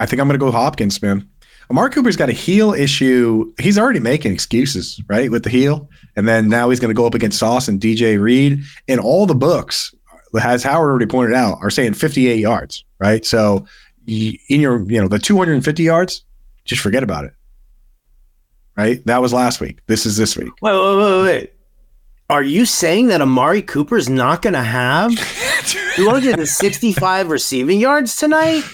[0.00, 1.28] I think I'm going to go Hopkins, man.
[1.70, 3.52] Amari Cooper's got a heel issue.
[3.60, 7.06] He's already making excuses, right, with the heel, and then now he's going to go
[7.06, 8.62] up against Sauce and DJ Reed.
[8.88, 9.94] And all the books,
[10.40, 13.24] as Howard already pointed out, are saying 58 yards, right?
[13.24, 13.66] So,
[14.06, 16.22] in your, you know, the 250 yards,
[16.64, 17.32] just forget about it,
[18.76, 19.04] right?
[19.06, 19.80] That was last week.
[19.86, 20.52] This is this week.
[20.62, 21.52] Wait, wait, wait, wait.
[22.28, 25.12] Are you saying that Amari Cooper is not going to have
[25.96, 28.64] 265 receiving yards tonight?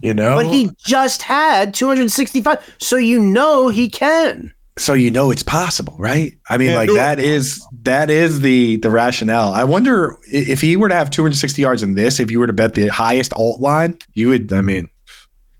[0.00, 2.76] You know, But he just had 265.
[2.78, 4.52] So you know he can.
[4.82, 6.34] So you know it's possible, right?
[6.50, 6.76] I mean, Yeah.
[6.76, 9.52] like that is that is the the rationale.
[9.52, 12.52] I wonder if he were to have 260 yards in this, if you were to
[12.52, 14.52] bet the highest alt line, you would.
[14.52, 14.88] I mean,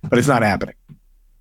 [0.08, 0.74] but it's not happening.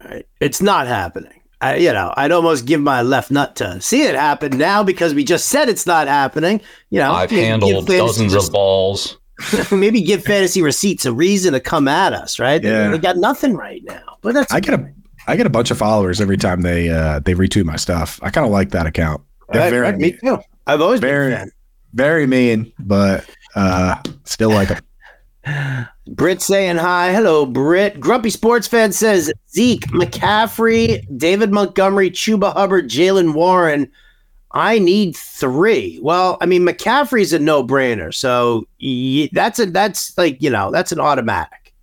[0.04, 0.26] Right.
[0.40, 1.34] It's not happening.
[1.62, 5.14] I, you know, I'd almost give my left nut to see it happen now because
[5.14, 6.60] we just said it's not happening.
[6.90, 9.18] You know, I've maybe handled give dozens fantasy of balls.
[9.72, 12.62] maybe give fantasy receipts a reason to come at us, right?
[12.62, 12.90] They- Yeah.
[12.90, 14.92] They, got nothing right now, but that's I get a
[15.28, 18.20] I get a bunch of followers every time they uh they retweet my stuff.
[18.24, 19.22] I kind of like that account.
[19.52, 20.40] They're Right, very right, me too.
[20.68, 21.52] I've always Very- been
[21.94, 23.96] very mean, but uh
[24.26, 25.88] still like them.
[26.08, 27.12] Brit saying hi.
[27.14, 28.00] Hello, Brit.
[28.00, 33.90] Grumpy Sports Fan says Zeke, McCaffrey, David Montgomery, Chuba Hubbard, Jaylen Warren.
[34.54, 35.98] I need three.
[36.02, 38.14] Well, I mean, McCaffrey's a no brainer.
[38.14, 41.74] So y- that's a that's like, you know, that's an automatic.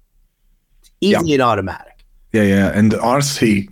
[1.01, 1.88] Easy and automatic.
[2.33, 2.69] Yeah, yeah.
[2.75, 3.69] And honestly,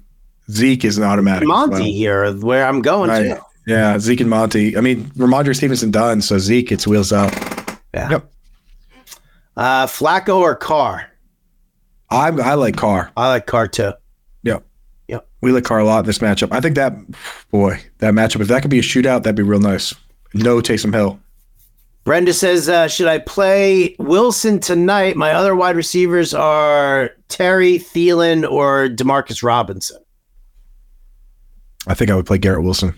[0.51, 1.47] Zeke is an automatic.
[1.49, 1.83] Monty well.
[1.85, 3.23] here, where I'm going Right.
[3.37, 3.43] to.
[3.67, 4.77] Yeah, Zeke and Monty.
[4.77, 7.33] I mean, Rhamondre Stevenson done, so Zeke it's wheels up.
[7.93, 8.11] Yeah.
[8.11, 8.33] Yep.
[9.57, 11.11] Uh, Flacco or Carr?
[12.11, 13.11] I I like Carr.
[13.17, 13.93] I like Carr too.
[14.45, 14.65] Yep.
[15.09, 15.27] Yep.
[15.41, 16.53] We like Carr a lot in this matchup.
[16.53, 16.95] I think that
[17.51, 19.95] boy, that matchup, if that could be a shootout, that'd be real nice.
[20.35, 21.19] No Taysom Hill.
[22.07, 25.17] Brenda says, uh, "Should I play Wilson tonight?
[25.17, 29.99] My other wide receivers are Terry Thielen or Demarcus Robinson."
[31.89, 32.95] I think I would play Garrett Wilson.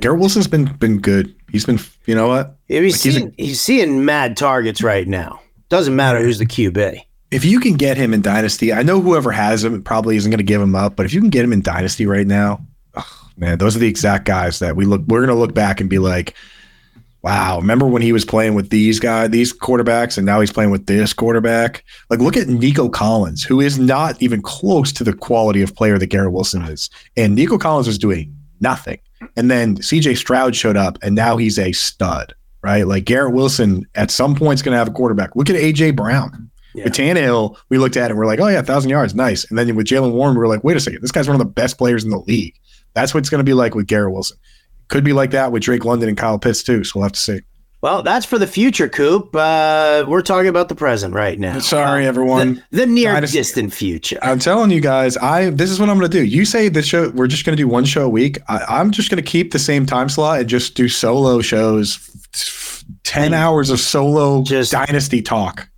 [0.00, 1.34] Garrett Wilson's been been good.
[1.50, 2.56] He's been, you know what?
[2.68, 5.40] If he's, Like, he's a- seeing, he's seeing mad targets right now.
[5.68, 7.00] Doesn't matter who's the QB.
[7.32, 10.38] If you can get him in Dynasty, I know whoever has him probably isn't going
[10.38, 13.30] to give him up, but if you can get him in Dynasty right now, oh,
[13.36, 15.02] man, those are the exact guys that we look.
[15.08, 16.34] We're going to look back and be like,
[17.24, 20.70] "Wow, remember when he was playing with these guys, these quarterbacks, and now he's playing
[20.70, 25.14] with this quarterback?" Like, look at Nico Collins, who is not even close to the
[25.14, 28.98] quality of player that Garrett Wilson is, and Nico Collins was doing nothing,
[29.36, 30.16] and then C.J.
[30.16, 32.34] Stroud showed up, and now he's a stud.
[32.62, 35.34] Right, like Garrett Wilson at some point is going to have a quarterback.
[35.34, 35.90] Look at A.J.
[35.90, 36.50] Brown.
[36.74, 36.84] Yeah.
[36.84, 39.48] With Tannehill, we looked at it and we're like, oh yeah, thousand yards, nice.
[39.48, 41.38] And then with Jalen Warren, we were like, wait a second, this guy's one of
[41.38, 42.58] the best players in the league.
[42.94, 44.36] That's what it's going to be like with Garrett Wilson.
[44.88, 46.84] Could be like that with Drake London and Kyle Pitts too.
[46.84, 47.40] So we'll have to see.
[47.80, 49.36] Well, that's for the future, Coop.
[49.36, 51.58] Uh, we're talking about the present right now.
[51.58, 52.62] Sorry, everyone.
[52.70, 54.18] The, the near Dynasty- distant future.
[54.22, 56.24] I'm telling you guys, I this is what I'm going to do.
[56.24, 58.38] You say this show, we're just going to do one show a week.
[58.48, 61.98] I, I'm just going to keep the same time slot and just do solo shows,
[63.02, 65.68] ten hours of solo Just- dynasty talk,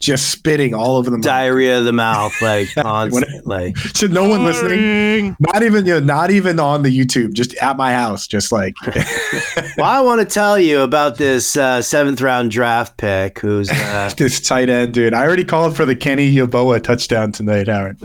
[0.00, 1.24] just spitting all over the mic.
[1.24, 3.72] Diarrhea of the mouth, like constantly.
[3.94, 5.36] to no one listening.
[5.40, 8.74] Not even you know, not even on the YouTube, just at my house, just like
[9.76, 14.12] well, I want to tell you about this uh, seventh round draft pick who's uh,
[14.16, 15.14] this tight end, dude.
[15.14, 17.98] I already called for the Kenny Yeboah touchdown tonight, Howard.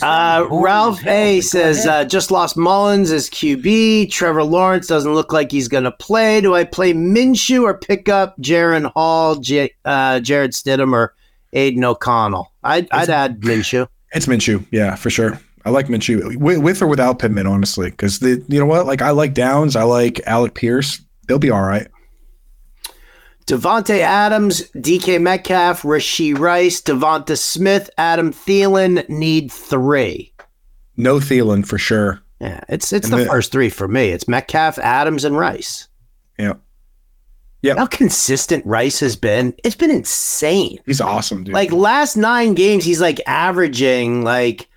[0.00, 4.10] Uh, Ralph A says, uh, just lost Mullens as QB.
[4.10, 6.40] Trevor Lawrence doesn't look like he's going to play.
[6.40, 11.14] Do I play Minshew or pick up Jaren Hall, J- uh, Jarrett Stidham, or
[11.52, 12.52] Aidan O'Connell?
[12.62, 13.88] I'd, I'd add Minshew.
[14.14, 15.40] It's Minshew, yeah, for sure.
[15.64, 19.00] I like Minshew with, with or without Pittman, honestly, because the you know what, like
[19.00, 21.00] I like Downs, I like Alec Pierce.
[21.28, 21.86] They'll be all right.
[23.46, 30.32] Davante Adams, DK Metcalf, Rashee Rice, Devonta Smith, Adam Thielen need three.
[30.96, 32.20] No Thielen for sure.
[32.40, 34.08] Yeah, it's it's And the the- first three for me.
[34.10, 35.88] It's Metcalf, Adams, and Rice.
[36.38, 36.54] Yeah,
[37.62, 37.76] Yep.
[37.78, 39.54] How consistent Rice has been.
[39.62, 40.78] It's been insane.
[40.84, 41.54] he's awesome, dude.
[41.54, 44.68] Like last nine games, he's like averaging like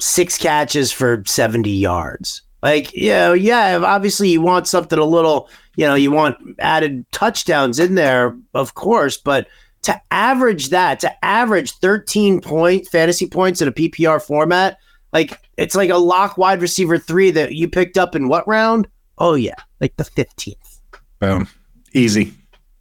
[0.00, 2.42] six catches for 70 yards.
[2.64, 7.04] Like, you know, yeah, obviously you want something a little, you know, you want added
[7.12, 9.48] touchdowns in there, of course, but
[9.82, 14.78] to average that, to average 13 point fantasy points in a PPR format,
[15.12, 18.88] like it's like a lock wide receiver three that you picked up in what round?
[19.18, 20.80] Oh, yeah, like the 15th.
[21.18, 21.46] boom,
[21.92, 22.32] easy.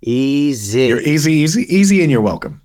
[0.01, 0.85] Easy.
[0.85, 2.61] You're easy, easy, easy, and you're welcome.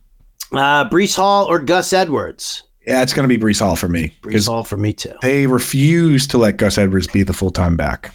[0.53, 2.63] Uh, Breece Hall or Gus Edwards?
[2.89, 5.13] Yeah, it's going to be Breece Hall for me Breece Hall for me too.
[5.21, 8.15] they refuse to let Gus Edwards be the full time back.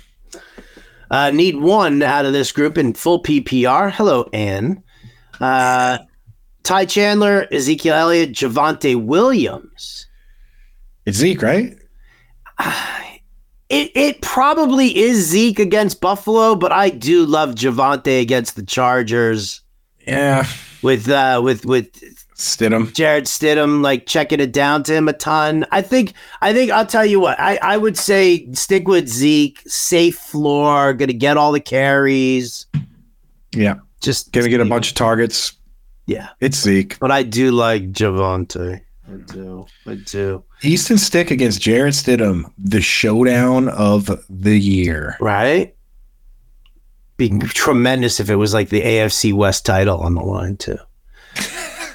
[1.12, 3.92] Uh, need one out of this group in full PPR.
[3.92, 4.82] Hello, Ann.
[5.40, 6.00] Uh,
[6.64, 10.08] Ty Chandler, Ezekiel Elliott, Javonte Williams.
[11.06, 11.78] It's Zeke, right?
[13.70, 19.62] It, it probably is Zeke against Buffalo, but I do love Javonte against the Chargers
[20.06, 20.46] Yeah,
[20.84, 21.90] with uh, with with
[22.36, 22.94] Stidham.
[22.94, 25.66] Jarrett Stidham like checking it down to him a ton.
[25.72, 29.62] I think I think I'll tell you what I, I would say stick with Zeke,
[29.68, 32.66] safe floor, gonna get all the carries.
[33.56, 35.54] Yeah, Just gonna get a bunch of targets.
[36.08, 36.30] yeah.
[36.40, 36.98] It's Zeke.
[37.00, 38.82] But I do like Javonte.
[39.08, 39.66] I do.
[39.86, 40.44] I do.
[40.64, 45.18] Easton Stick against Jarrett Stidham, the showdown of the year.
[45.20, 45.76] Right?
[47.18, 50.78] Be tremendous if it was like the AFC West title on the line too.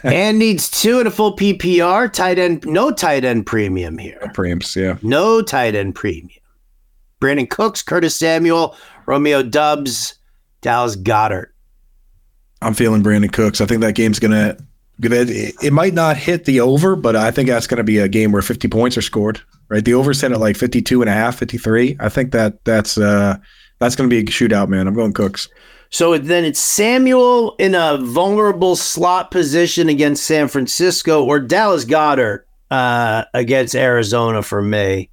[0.02, 2.12] and needs two in a full PPR.
[2.12, 4.18] Tight end, no tight end premium here.
[4.34, 4.98] Preamps, yeah.
[5.02, 6.40] No tight end premium.
[7.20, 8.76] Brandin Cooks, Curtis Samuel,
[9.06, 10.14] Romeo Doubs,
[10.60, 11.48] Dallas Goedert.
[12.62, 13.60] I'm feeling Brandin Cooks.
[13.60, 14.56] I think that game's gonna.
[15.00, 18.08] It, it might not hit the over, but I think that's going to be a
[18.08, 19.40] game where 50 points are scored.
[19.68, 21.96] Right, the over set at like 52 and a half, 53.
[22.00, 23.36] I think that that's uh
[23.78, 24.88] that's going to be a shootout, man.
[24.88, 25.48] I'm going Cooks.
[25.90, 32.40] So then it's Samuel in a vulnerable slot position against San Francisco or Dallas Goedert
[32.70, 35.08] uh, against Arizona for me.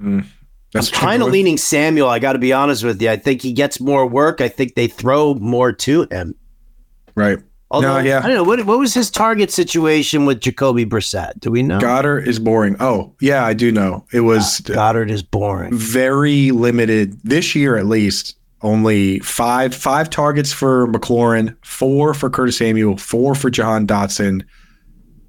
[0.00, 0.24] Mm,
[0.72, 2.08] that's I'm kind of leaning Samuel.
[2.08, 3.10] I got to be honest with you.
[3.10, 4.40] I think he gets more work.
[4.40, 6.34] I think they throw more to him.
[7.14, 7.38] right.
[7.70, 8.18] Although, yeah.
[8.18, 11.40] I don't know what what was his target situation with Jacoby Brissett.
[11.40, 11.80] Do we know?
[11.80, 12.76] Goedert is boring.
[12.78, 14.04] Oh yeah, I do know.
[14.12, 15.74] It was Goedert is boring.
[15.74, 18.36] very limited this year, at least.
[18.64, 24.42] Only five five targets for McLaurin, four for Curtis Samuel, four for Jahan Dotson,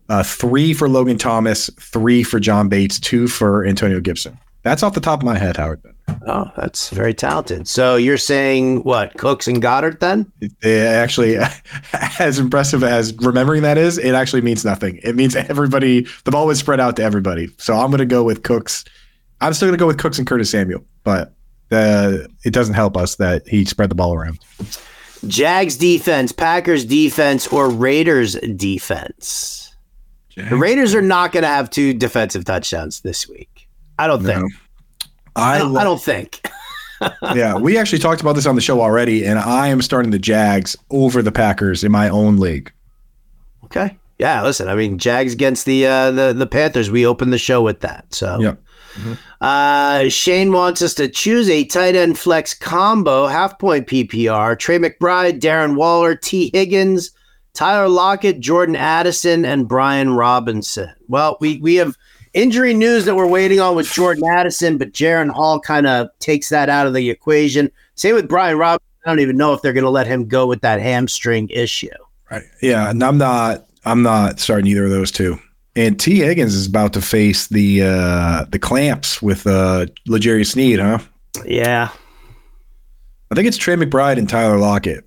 [0.07, 4.39] uh, three for Logan Thomas, three for John Bates, two for Antonio Gibson.
[4.63, 5.81] That's off the top of my head, Howard.
[6.27, 7.67] Oh, that's very talented.
[7.67, 9.13] So you're saying what?
[9.17, 10.31] Cooks and Goedert then?
[10.39, 11.37] It actually,
[12.19, 14.97] as impressive as remembering that is, it actually means nothing.
[15.03, 17.49] It means everybody, the ball was spread out to everybody.
[17.57, 18.85] So I'm going to go with Cooks.
[19.41, 21.33] I'm still going to go with Cooks and Curtis Samuel, but
[21.71, 24.39] uh, it doesn't help us that he spread the ball around.
[25.27, 29.75] Jags defense, Packers defense, or Raiders defense?
[30.29, 30.49] Jags.
[30.49, 33.67] The Raiders are not going to have two defensive touchdowns this week.
[33.97, 34.33] I don't no.
[34.33, 34.53] think.
[35.35, 36.41] I, I, don't, I don't think.
[37.35, 40.19] yeah, we actually talked about this on the show already, and I am starting the
[40.19, 42.71] Jags over the Packers in my own league.
[43.65, 43.97] Okay.
[44.17, 46.89] Yeah, listen, I mean, Jags against the uh, the the Panthers.
[46.89, 48.05] We opened the show with that.
[48.13, 48.55] So, yeah.
[48.95, 49.13] Mm-hmm.
[49.41, 54.57] Uh, Shane wants us to choose a tight end flex combo, half point PPR.
[54.57, 56.49] Trey McBride, Darren Waller, T.
[56.53, 57.11] Higgins,
[57.53, 60.93] Tyler Lockett, Jordan Addison, and Brian Robinson.
[61.07, 61.95] Well, we we have
[62.33, 66.49] injury news that we're waiting on with Jordan Addison, but Jaren Hall kind of takes
[66.49, 67.71] that out of the equation.
[67.95, 68.85] Same with Brian Robinson.
[69.05, 71.89] I don't even know if they're going to let him go with that hamstring issue.
[72.29, 72.43] Right.
[72.61, 73.65] Yeah, and I'm not.
[73.85, 75.39] I'm not starting either of those two.
[75.75, 76.19] And T.
[76.19, 80.99] Higgins is about to face the uh, the clamps with uh, L'Jarius Sneed, huh?
[81.45, 81.89] Yeah.
[83.31, 85.05] I think it's Trey McBride and Tyler Lockett.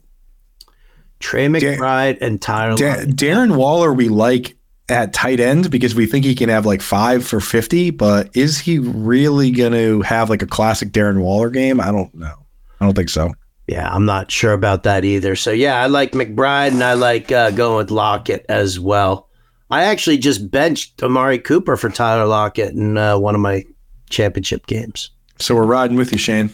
[1.20, 2.76] Trey McBride and Tyler.
[2.76, 4.56] Da- Darren Waller, we like
[4.88, 8.58] at tight end because we think he can have like five for 50, but is
[8.58, 11.80] he really going to have like a classic Darren Waller game?
[11.80, 12.34] I don't know.
[12.80, 13.32] I don't think so.
[13.66, 15.36] Yeah, I'm not sure about that either.
[15.36, 19.27] So, yeah, I like McBride and I like uh, going with Lockett as well.
[19.70, 23.64] I actually just benched Amari Cooper for Tyler Lockett in uh, one of my
[24.10, 25.10] championship games.
[25.38, 26.52] So, we're riding with you, Shane.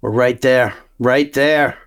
[0.00, 0.74] We're right there.
[0.98, 1.78] Right there.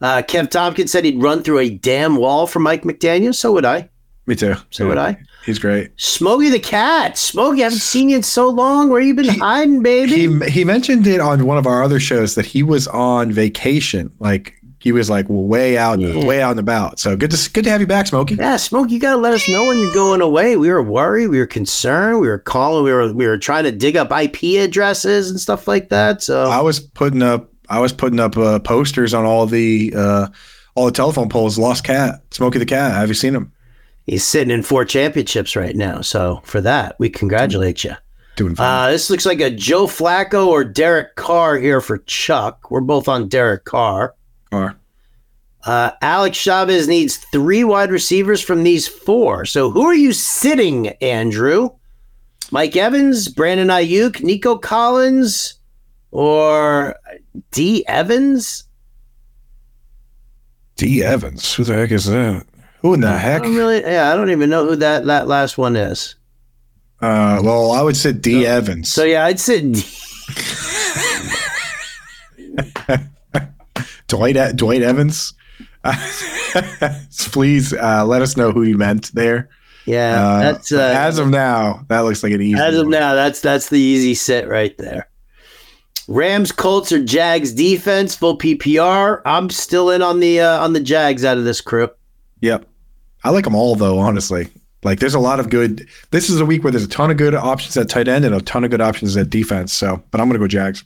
[0.00, 3.34] Uh, Kev Tompkins said he'd run through a damn wall for Mike McDaniel.
[3.34, 3.88] So would I.
[4.26, 4.54] Me too.
[4.70, 4.88] So yeah.
[4.88, 5.18] would I.
[5.44, 5.90] He's great.
[5.96, 7.16] Smokey the cat.
[7.18, 8.88] Smokey, I haven't seen you in so long.
[8.90, 10.28] Where you been he, hiding, baby?
[10.28, 14.10] He, he mentioned it on one of our other shows that he was on vacation.
[14.20, 16.24] Like he was like way out, yeah.
[16.24, 16.98] way out and about.
[16.98, 18.34] So good to good to have you back, Smokey.
[18.34, 20.56] Yeah, Smokey, you gotta let us know when you're going away.
[20.56, 23.72] We were worried, we were concerned, we were calling, we were we were trying to
[23.72, 26.22] dig up IP addresses and stuff like that.
[26.22, 30.28] So I was putting up I was putting up uh, posters on all the uh,
[30.74, 31.58] all the telephone poles.
[31.58, 32.92] Lost cat, Smokey the cat.
[32.92, 33.52] Have you seen him?
[34.10, 36.00] he's sitting in four championships right now.
[36.00, 37.94] So for that, we congratulate you.
[38.36, 38.88] Doing fine.
[38.88, 42.70] Uh, this looks like a Joe Flacco or Derek Carr here for Chuck.
[42.70, 44.14] We're both on Derek Carr.
[44.50, 44.76] Carr.
[45.64, 49.44] Uh, Alex Chavez needs three wide receivers from these four.
[49.44, 51.70] So who are you sitting, Andrew?
[52.50, 55.54] Mike Evans, Brandon Aiyuk, Nico Collins,
[56.10, 56.96] or
[57.50, 58.64] D Evans?
[60.76, 61.54] D Evans.
[61.54, 62.46] Who the heck is that?
[62.80, 63.42] Who in the heck?
[63.42, 66.14] I really, yeah, I don't even know who that, that last one is.
[67.02, 68.44] Uh, well, I would say D.
[68.44, 68.92] So, Evans.
[68.92, 69.82] So yeah, I'd say D.
[74.10, 75.34] Dwight Dwight Evans.
[77.30, 79.48] please uh, let us know who you meant there.
[79.86, 81.84] Yeah, uh, that's uh, as of now.
[81.88, 82.58] That looks like an easy.
[82.58, 82.90] As of one.
[82.90, 85.08] now, that's that's the easy sit right there.
[86.06, 89.22] Rams, Colts, or Jags defense, full PPR.
[89.24, 91.88] I'm still in on the uh, on the Jags out of this crew.
[92.40, 92.66] Yep.
[93.24, 94.48] I like them all though, honestly.
[94.82, 95.86] Like there's a lot of good.
[96.10, 98.34] This is a week where there's a ton of good options at tight end and
[98.34, 99.72] a ton of good options at defense.
[99.72, 100.84] So, but I'm gonna go Jags.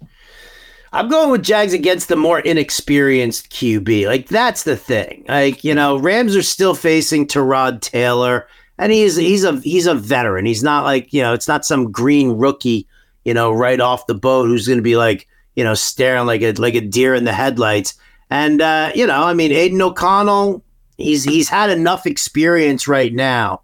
[0.95, 4.07] I'm going with Jags against the more inexperienced QB.
[4.07, 5.25] Like that's the thing.
[5.27, 8.47] Like you know, Rams are still facing Tyrod Taylor,
[8.79, 10.47] and he's he's a he's a veteran.
[10.47, 12.87] He's not like you know, it's not some green rookie,
[13.25, 15.27] you know, right off the boat who's going to be like
[15.57, 17.95] you know staring like a like a deer in the headlights.
[18.31, 20.63] And uh, you know, I mean, Aidan O'Connell,
[20.97, 23.63] he's he's had enough experience right now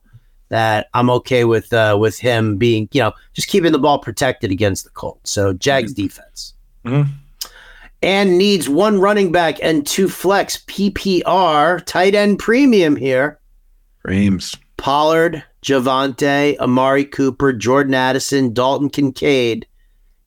[0.49, 4.51] that I'm okay with uh, with him being you know just keeping the ball protected
[4.51, 5.31] against the Colts.
[5.31, 6.03] So Jags mm-hmm.
[6.03, 6.55] defense.
[6.85, 7.11] Mm-hmm.
[8.03, 13.39] And needs one running back and two flex PPR tight end premium here.
[14.05, 14.57] Rams.
[14.79, 19.67] Pollard, Javonte, Amari Cooper, Jordan Addison, Dalton Kincaid.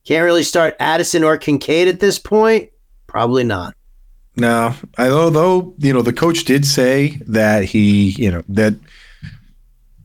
[0.04, 2.70] Can't really start Addison or Kincaid at this point.
[3.08, 3.74] Probably not.
[4.36, 8.74] No, although you know the coach did say that he, you know, that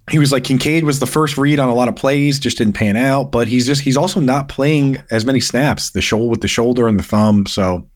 [0.10, 2.74] he was like Kincaid was the first read on a lot of plays, just didn't
[2.74, 3.32] pan out.
[3.32, 6.88] But he's just he's also not playing as many snaps, the shoulder with the shoulder
[6.88, 7.45] and the thumb.
[7.45, 7.88] So,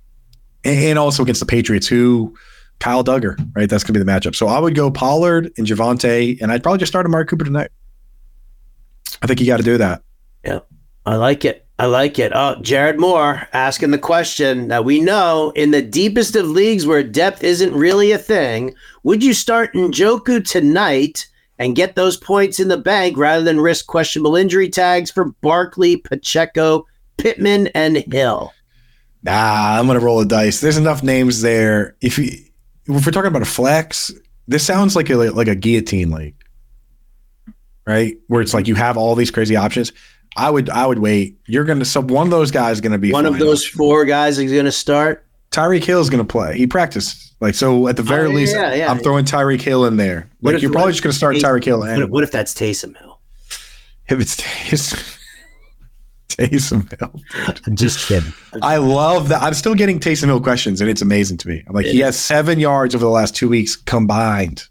[0.63, 2.35] and also against the Patriots, who
[2.79, 3.69] Kyle Dugger, right?
[3.69, 4.35] That's gonna be the matchup.
[4.35, 7.71] So I would go Pollard and Javonte, and I'd probably just start Amari Cooper tonight.
[9.21, 10.03] I think you got to do that.
[10.43, 10.59] Yeah,
[11.05, 11.65] I like it.
[11.79, 12.31] I like it.
[12.35, 14.67] Oh, Jared Moore asking the question.
[14.67, 19.23] Now we know in the deepest of leagues where depth isn't really a thing, would
[19.23, 21.27] you start Njoku tonight
[21.59, 25.97] and get those points in the bank rather than risk questionable injury tags for Barkley,
[25.97, 26.85] Pacheco,
[27.17, 28.53] Pittman, and Hill.
[29.23, 30.59] Nah, I'm gonna roll the dice.
[30.59, 31.95] There's enough names there.
[32.01, 32.25] If you
[32.85, 34.11] if we're talking about a flex,
[34.47, 36.35] this sounds like a like a guillotine league,
[37.87, 38.17] right?
[38.27, 39.93] Where it's like you have all these crazy options.
[40.35, 41.37] I would I would wait.
[41.45, 44.37] You're gonna so one of those guys is gonna be One of those four guys
[44.39, 45.25] is going to start.
[45.51, 46.57] Tyreek Hill is gonna play.
[46.57, 47.87] He practiced like so.
[47.87, 48.89] At the oh, very Oh, least, yeah, yeah.
[48.89, 50.29] I'm throwing Tyreek Hill in there.
[50.39, 51.79] What Like if- you're probably just gonna start Tyreek Hill.
[51.79, 53.19] What, what if that's Taysom Hill?
[54.09, 55.17] if it's Taysom,
[56.29, 57.55] Taysom Hill.
[57.67, 58.33] I'm just kidding.
[58.61, 59.43] I love that.
[59.43, 61.63] I'm still getting Taysom Hill questions, and it's amazing to me.
[61.67, 64.67] I'm like, he has seven yards over the last two weeks combined.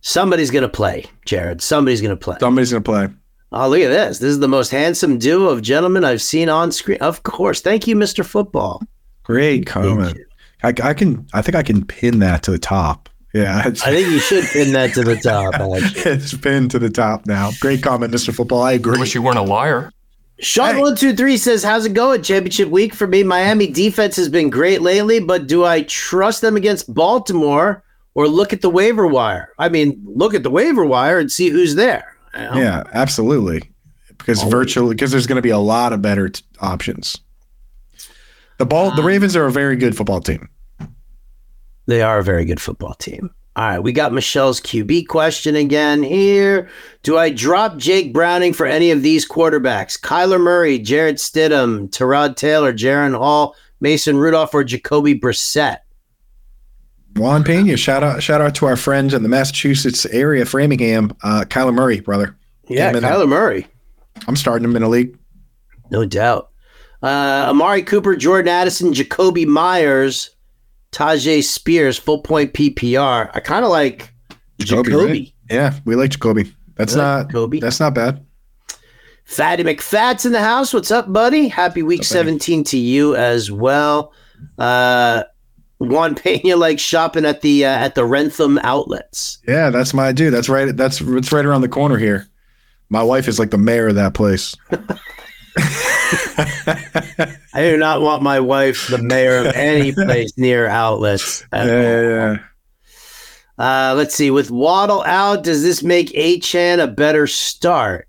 [0.00, 1.62] Somebody's going to play, Jared.
[1.62, 2.36] Somebody's going to play.
[2.38, 3.08] Somebody's gonna play.
[3.52, 4.18] Oh, look at this.
[4.18, 6.98] This is the most handsome duo of gentlemen I've seen on screen.
[6.98, 7.60] Of course.
[7.60, 8.24] Thank you, Mr.
[8.24, 8.82] Football.
[9.22, 10.18] Great comment.
[10.64, 11.26] I, I can.
[11.34, 13.08] I think I can pin that to the top.
[13.32, 16.12] Yeah, I think you should pin that to the top, actually.
[16.12, 17.50] it's pinned to the top now.
[17.60, 18.32] Great comment, Mr.
[18.32, 18.62] Football.
[18.62, 18.98] I I agree.
[18.98, 19.90] wish you weren't a liar.
[20.38, 20.80] Sean Hey.
[20.80, 22.22] one two three says, "How's it going?
[22.22, 23.22] Championship week for me.
[23.24, 27.82] Miami defense has been great lately, but do I trust them against Baltimore
[28.14, 29.50] or look at the waiver wire?
[29.58, 32.16] I mean, look at the waiver wire and see who's there.
[32.34, 33.62] Yeah, absolutely.
[34.18, 37.18] Because virtually, because there's going to be a lot of better t- options.
[38.58, 40.48] The ball, the um, Ravens are a very good football team.
[41.86, 43.30] They are a very good football team.
[43.56, 46.68] All right, we got Michelle's QB question again here.
[47.04, 49.98] Do I drop Jake Browning for any of these quarterbacks?
[50.00, 55.78] Kyler Murray, Jarrett Stidham, Tyrod Taylor, Jaren Hall, Mason Rudolph, or Jacoby Brissett?
[57.14, 61.44] Juan Pena, shout out, shout out to our friends in the Massachusetts area, Framingham, uh,
[61.46, 62.36] Kyler Murray, brother.
[62.68, 63.68] Yeah, and- Kyler Murray.
[64.26, 65.16] I'm starting him in a league.
[65.92, 66.50] No doubt.
[67.02, 70.30] Uh, Amari Cooper, Jordan Addison, Jakobi Meyers,
[70.94, 73.30] Tyjae Spears, full point PPR.
[73.34, 74.12] I kind of like
[74.58, 74.94] Jacoby.
[74.94, 75.32] right?
[75.50, 76.54] Yeah, we like Jacoby.
[76.76, 77.60] That's like not Jacoby.
[77.60, 78.24] that's not bad.
[79.24, 80.72] Fatty McFat's in the house.
[80.72, 81.48] What's up, buddy?
[81.48, 82.38] Happy week up, buddy?
[82.38, 84.12] 17 to you as well.
[84.58, 85.24] Uh,
[85.78, 89.38] Juan Pena like shopping at the uh, at the Wrentham outlets.
[89.48, 90.32] Yeah, that's my dude.
[90.32, 90.76] That's right.
[90.76, 92.28] That's it's right around the corner here.
[92.88, 94.54] My wife is like the mayor of that place.
[95.56, 101.44] I do not want my wife the mayor of any place near outlets.
[101.52, 102.38] Yeah, yeah, yeah.
[103.56, 104.30] Uh, let's see.
[104.32, 108.08] With Waddle out, does this make Achane a better start?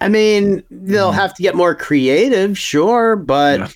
[0.00, 3.68] I mean, they'll have to get more creative, sure, but Yeah.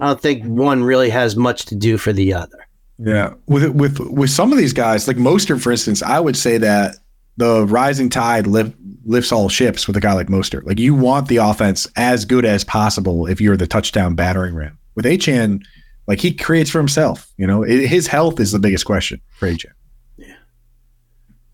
[0.00, 2.56] I don't think one really has much to do for the other.
[2.98, 6.56] Yeah, with with with some of these guys, like Mostert, for instance, I would say
[6.58, 6.96] that
[7.36, 8.74] the rising tide lift,
[9.04, 10.64] lifts all ships with a guy like Mostert.
[10.64, 14.78] Like you want the offense as good as possible if you're the touchdown battering ram.
[14.94, 15.62] With Achane,
[16.06, 17.32] like he creates for himself.
[17.36, 19.72] You know, it, his health is the biggest question for Achane.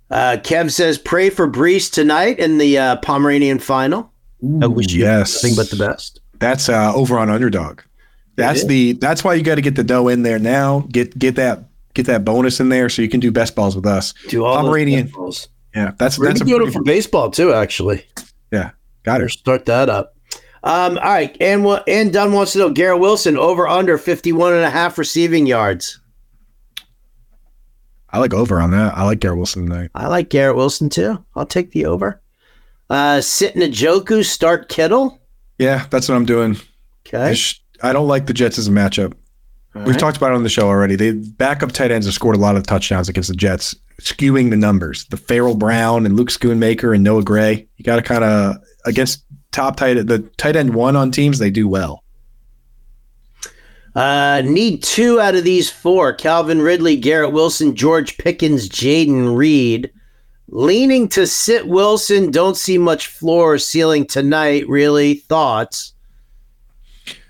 [0.08, 4.12] Uh, Kev says, pray for Breece tonight in the uh, Pomeranian final.
[4.62, 6.20] I wish you yes, nothing but the best.
[6.38, 7.80] That's uh, over on underdog.
[8.36, 10.80] That's the that's why you got to get the dough in there now.
[10.90, 11.64] Get get that
[11.94, 14.12] get that bonus in there so you can do best balls with us.
[14.28, 15.06] Do all those Pomeranian.
[15.06, 15.48] baseballs.
[15.76, 18.04] Yeah, that's We're that's a gonna it pretty- for baseball too, actually.
[18.50, 18.70] yeah.
[19.04, 19.30] Got it.
[19.30, 20.14] start that up.
[20.64, 24.54] Um, all right, and wa- and Dunn wants to know Garrett Wilson over under 51
[24.54, 26.00] and a half receiving yards.
[28.10, 28.96] I like over on that.
[28.96, 29.90] I like Garrett Wilson tonight.
[29.94, 31.24] I like Garrett Wilson too.
[31.34, 32.20] I'll take the over.
[32.88, 35.20] Uh, sit Njoku, start Kittle.
[35.58, 36.56] Yeah, that's what I'm doing.
[37.12, 37.34] I, Okay.
[37.34, 39.12] sh- I don't like the Jets as a matchup.
[39.74, 39.98] All We've right.
[40.00, 40.96] talked about it on the show already.
[40.96, 44.56] The backup tight ends have scored a lot of touchdowns against the Jets, skewing the
[44.56, 45.06] numbers.
[45.06, 47.66] The Pharaoh Brown and Luke Schoonmaker and Noah Gray.
[47.76, 51.38] You got to kind of against top tight the tight end one on teams.
[51.38, 52.02] They do well.
[53.94, 59.90] Uh, need two out of these four: Calvin Ridley, Garrett Wilson, George Pickens, Jayden Reed.
[60.48, 62.30] Leaning to sit Wilson.
[62.30, 64.68] Don't see much floor or ceiling tonight.
[64.68, 65.94] Really thoughts.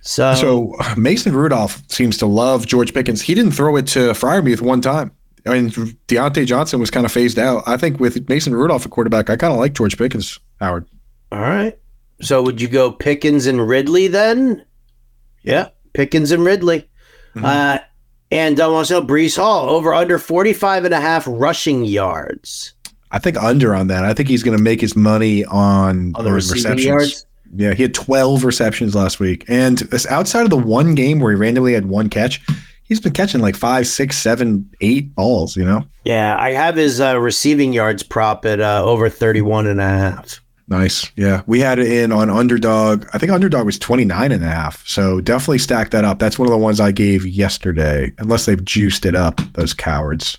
[0.02, 3.22] So, So Mason Rudolph seems to love George Pickens.
[3.22, 5.15] He didn't throw it to Freiermuth one time.
[5.46, 5.70] I mean,
[6.08, 7.62] Diontae Johnson was kind of phased out.
[7.66, 10.38] I think with Mason Rudolph at quarterback, I kind of like George Pickens.
[10.60, 10.86] Howard.
[11.32, 11.78] all right.
[12.22, 14.64] So would you go Pickens and Ridley then?
[15.42, 16.88] Yeah, Pickens and Ridley.
[17.36, 17.44] Mhm.
[17.44, 17.78] Uh,
[18.30, 22.72] and I want to know Breece Hall over under 45 and a half rushing yards.
[23.12, 24.04] I think under on that.
[24.04, 26.84] I think he's going to make his money on, On the receptions.
[26.84, 27.26] yards?
[27.54, 29.44] Yeah, he had 12 receptions last week.
[29.46, 32.40] And outside of the one game where he randomly had one catch,
[32.88, 35.84] he's been catching like five, six, seven, eight balls, you know?
[36.04, 40.40] Yeah, I have his uh, receiving yards prop at uh, over 31 and a half.
[40.68, 41.12] Nice.
[41.14, 41.42] Yeah.
[41.46, 43.06] We had it in on underdog.
[43.12, 44.86] I think underdog was 29 and a half.
[44.86, 46.18] So definitely stack that up.
[46.18, 50.38] That's one of the ones I gave yesterday, unless they've juiced it up, those cowards.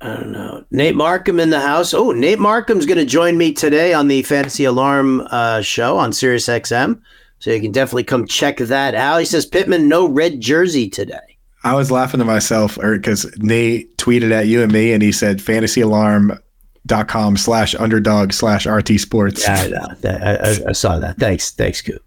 [0.00, 0.64] I don't know.
[0.70, 1.92] Nate Markham in the house.
[1.94, 6.12] Oh, Nate Markham's going to join me today on the Fantasy Alarm uh, show on
[6.12, 7.00] Sirius XM.
[7.40, 9.18] So you can definitely come check that out.
[9.18, 11.37] He says Pittman no red jersey today.
[11.64, 15.38] I was laughing to myself because Nate tweeted at you and me and he said
[15.38, 19.42] fantasyalarm.com slash underdog slash RT sports.
[19.46, 19.86] Yeah, I, know.
[20.04, 21.16] I, I, I saw that.
[21.18, 21.50] Thanks.
[21.50, 22.02] Thanks, Coop.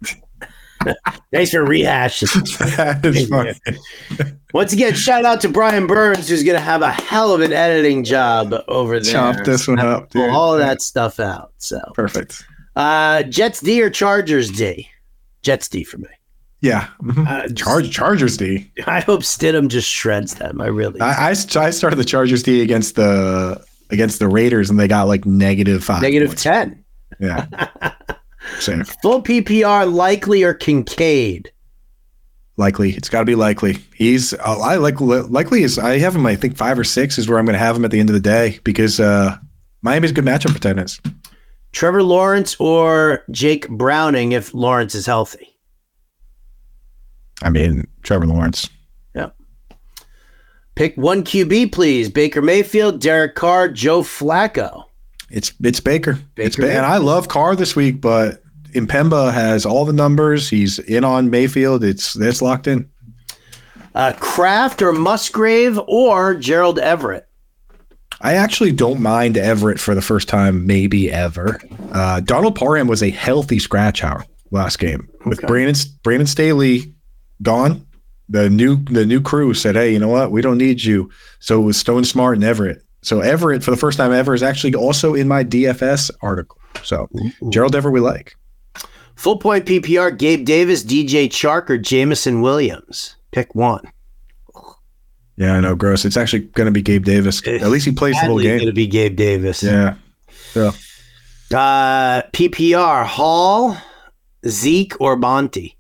[1.32, 2.28] Thanks for rehashing.
[4.54, 7.54] Once again, shout out to Brian Burns, who's going to have a hell of an
[7.54, 9.14] editing job over there.
[9.14, 11.54] Chop this one up, Pull all of that stuff out.
[11.58, 12.44] So perfect.
[12.76, 14.90] Uh, Jets D or Chargers D?
[15.42, 16.08] Jets D for me.
[16.62, 16.88] Yeah,
[17.18, 18.72] uh, Charge Chargers D.
[18.86, 20.62] I hope Stidham just shreds them.
[20.62, 21.02] I really.
[21.02, 21.34] I, I, I
[21.72, 26.02] started the Chargers D against the against the Raiders, and they got like negative five,
[26.36, 26.84] ten.
[27.20, 27.48] Yeah.
[28.60, 28.84] Same.
[28.84, 31.52] Full PPR, likely or Kincaid.
[32.58, 33.78] Likely, it's got to be likely.
[33.96, 36.26] He's uh, I like likely is I have him.
[36.26, 38.10] I think five or six is where I'm going to have him at the end
[38.10, 39.38] of the day because uh,
[39.82, 41.00] Miami's a good matchup for tight
[41.72, 45.51] Trevor Lawrence or Jake Browning if Lawrence is healthy.
[47.42, 48.70] I mean, Trevor Lawrence.
[49.16, 49.30] Yeah.
[50.76, 52.10] Pick one QB, please.
[52.10, 54.84] Baker Mayfield, Derek Carr, Joe Flacco.
[55.30, 56.20] It's it's Baker.
[56.36, 60.50] Baker it's and I love Carr this week, but Impemba has all the numbers.
[60.50, 61.84] He's in on Mayfield.
[61.84, 62.90] It's that's locked in.
[63.94, 67.28] Uh, Kraft or Musgrave or Gerald Everett.
[68.22, 71.60] I actually don't mind Everett for the first time, maybe ever.
[71.92, 75.48] Uh, Donald Parham was a healthy scratch hour last game with okay.
[75.48, 76.94] Brandon Brandon Staley
[77.42, 77.86] gone.
[78.30, 80.32] The new the new crew said, "Hey, you know what?
[80.32, 82.82] We don't need you." So it was Stone Smartt and Everett.
[83.02, 86.58] So Everett, for the first time ever, is actually also in my DFS article.
[86.84, 87.50] So Ooh.
[87.50, 88.36] Gerald Everett, we like.
[89.16, 93.16] Full point PPR: Gabe Davis, DJ Chark, or Jameson Williams.
[93.32, 93.92] Pick one.
[95.38, 95.76] Yeah, I know.
[95.76, 96.06] Gross.
[96.06, 97.46] It's actually going to be Gabe Davis.
[97.48, 98.58] At least he plays the whole game.
[98.58, 99.64] Going to be Gabe Davis.
[99.64, 99.96] Yeah.
[100.56, 100.72] Yeah.
[101.52, 103.76] Uh, PPR: Hall,
[104.48, 105.78] Zeke, or Monty.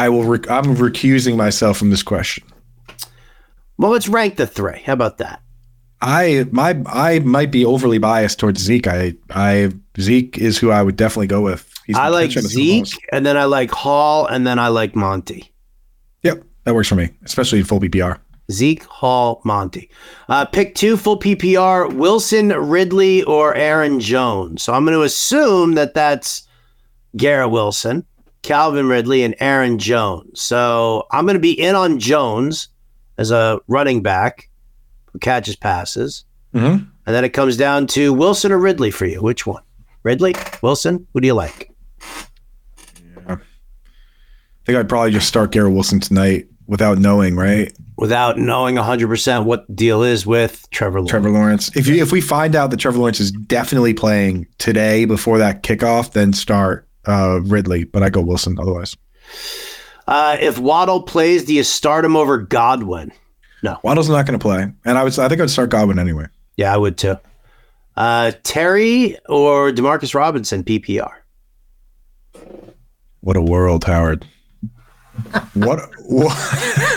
[0.00, 0.24] I will.
[0.24, 2.44] Rec- I'm recusing myself from this question.
[3.76, 4.80] Well, let's rank the three.
[4.84, 5.42] How about that?
[6.00, 8.86] I my I might be overly biased towards Zeke.
[8.86, 11.70] I I Zeke is who I would definitely go with.
[11.86, 15.52] He's I like Zeke, and then I like Hall, and then I like Monty.
[16.22, 18.18] Yep, that works for me, especially in full PPR.
[18.50, 19.90] Zeke, Hall, Monty.
[20.28, 24.62] Uh, pick two full PPR: Wilson, Ridley, or Aaron Jones.
[24.62, 26.48] So I'm going to assume that that's
[27.16, 28.06] Garrett Wilson.
[28.42, 30.40] Calvin Ridley, and Aaron Jones.
[30.40, 32.68] So I'm going to be in on Jones
[33.18, 34.48] as a running back
[35.12, 36.24] who catches passes.
[36.54, 36.84] Mm-hmm.
[37.06, 39.20] And then it comes down to Wilson or Ridley for you.
[39.20, 39.62] Which one?
[40.02, 40.34] Ridley?
[40.62, 41.06] Wilson?
[41.12, 41.70] Who do you like?
[43.26, 43.34] Yeah.
[43.34, 43.36] I
[44.64, 47.72] think I'd probably just start Garrett Wilson tonight without knowing, right?
[47.96, 51.10] Without knowing 100% what the deal is with Trevor Lawrence.
[51.10, 51.76] Trevor Lawrence.
[51.76, 55.62] If you if we find out that Trevor Lawrence is definitely playing today before that
[55.62, 58.96] kickoff, then start uh, Ridley, but I go Wilson otherwise.
[60.06, 63.12] Uh, if Waddle plays, do you start him over Godwin?
[63.62, 65.18] No, Waddle's not going to play, and I would.
[65.18, 66.26] I think I'd start Godwin anyway.
[66.56, 67.16] Yeah, I would too.
[67.96, 71.12] Uh, Terry or Demarcus Robinson PPR.
[73.20, 74.26] What a world, Howard.
[75.52, 76.32] what what,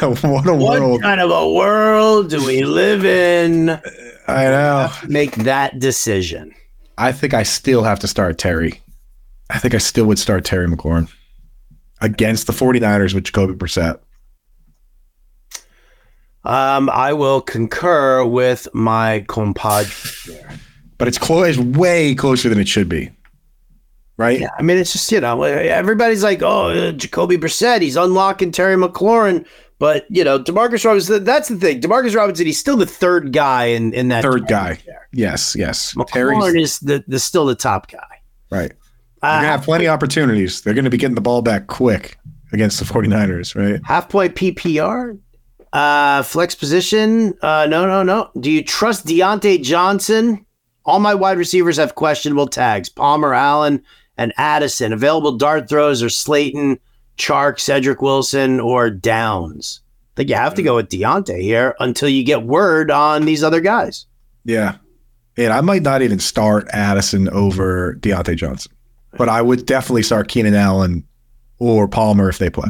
[0.23, 1.01] what a what world!
[1.01, 3.69] kind of a world do we live in?
[4.27, 4.89] I know.
[5.07, 6.53] Make that decision.
[6.97, 8.79] I think I still have to start Terry.
[9.53, 11.09] I think I still would start Terry McLaurin
[12.01, 13.99] against the 49ers with Jacoby Brissett.
[16.43, 20.35] Um, I will concur with my compadre.
[20.97, 23.11] But it's close, it's way closer than it should be.
[24.17, 24.41] Right?
[24.41, 28.51] Yeah, I mean, it's just, you know, everybody's like, oh, uh, Jacoby Brissett, he's unlocking
[28.51, 29.45] Terry McLaurin.
[29.79, 31.81] But, you know, Demarcus Robinson, that's the thing.
[31.81, 34.23] Demarcus Robinson, he's still the third guy in, in that.
[34.23, 34.79] Third guy.
[34.85, 35.07] There.
[35.11, 35.93] Yes, yes.
[35.93, 38.21] McLaurin Terry's, is the, the still the top guy.
[38.49, 38.73] Right.
[39.23, 40.61] They're going to have plenty of opportunities.
[40.61, 42.17] They're going to be getting the ball back quick
[42.51, 43.79] against the 49ers, right?
[43.85, 45.17] Half point PPR,
[45.71, 47.33] uh, flex position.
[47.41, 48.29] Uh, no, no, no.
[48.41, 50.45] Do you trust Diontae Johnson?
[50.83, 53.81] All my wide receivers have questionable tags Palmer, Allen,
[54.17, 54.91] and Addison.
[54.91, 56.77] Available dart throws are Slayton,
[57.17, 59.79] Chark, Cedric Wilson, or Downs.
[59.85, 63.41] I think you have to go with Diontae here until you get word on these
[63.41, 64.05] other guys.
[64.43, 64.79] Yeah.
[65.37, 68.73] And I might not even start Addison over Diontae Johnson
[69.17, 71.05] but I would definitely start Keenan Allen
[71.59, 72.69] or Palmer if they play.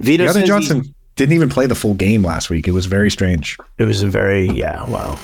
[0.00, 2.68] Vito Johnson he, didn't even play the full game last week.
[2.68, 3.56] It was very strange.
[3.78, 5.18] It was a very yeah, wow.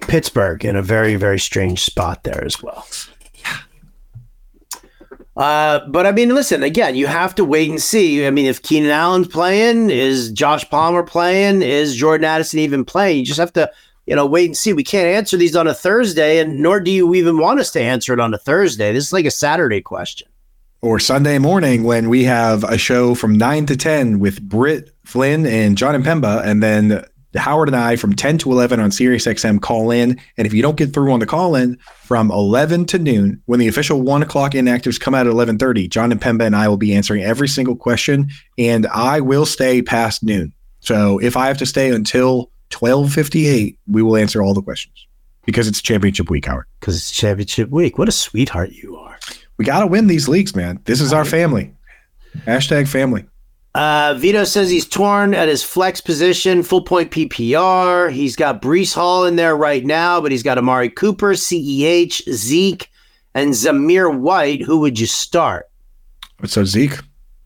[0.00, 2.86] Pittsburgh in a very very strange spot there as well.
[3.34, 3.58] Yeah.
[5.36, 8.26] Uh, but I mean, listen, again, you have to wait and see.
[8.26, 13.18] I mean, if Keenan Allen's playing, is Josh Palmer playing, is Jordan Addison even playing?
[13.18, 13.70] You just have to,
[14.06, 14.72] you know, wait and see.
[14.72, 17.80] We can't answer these on a Thursday, and nor do you even want us to
[17.80, 18.92] answer it on a Thursday.
[18.92, 20.28] This is like a Saturday question.
[20.82, 25.46] Or Sunday morning when we have a show from 9 to 10 with Britt Flynn
[25.46, 27.02] and Jon Impemba, and then
[27.36, 30.20] Howard and I from 10 to 11 on Sirius XM call in.
[30.36, 33.60] And if you don't get through on the call in from 11 to noon, when
[33.60, 36.94] the official one o'clock inactives come out at 11:30, Jon Impemba and I will be
[36.94, 38.28] answering every single question,
[38.58, 40.52] and I will stay past noon.
[40.80, 45.06] So if I have to stay until 12:58, we will answer all the questions
[45.44, 46.66] because it's championship week, Howard.
[46.80, 47.98] Because it's championship week.
[47.98, 49.18] What a sweetheart you are.
[49.56, 50.80] We got to win these leagues, man.
[50.84, 51.72] This is our family.
[52.46, 53.24] Hashtag family.
[53.74, 58.10] Uh, Vito says he's torn at his flex position, full point PPR.
[58.10, 62.90] He's got Breece Hall in there right now, but he's got Amari Cooper, CEH, Zeke,
[63.34, 64.62] and Zamir White.
[64.62, 65.68] Who would you start?
[66.44, 66.98] So Zeke,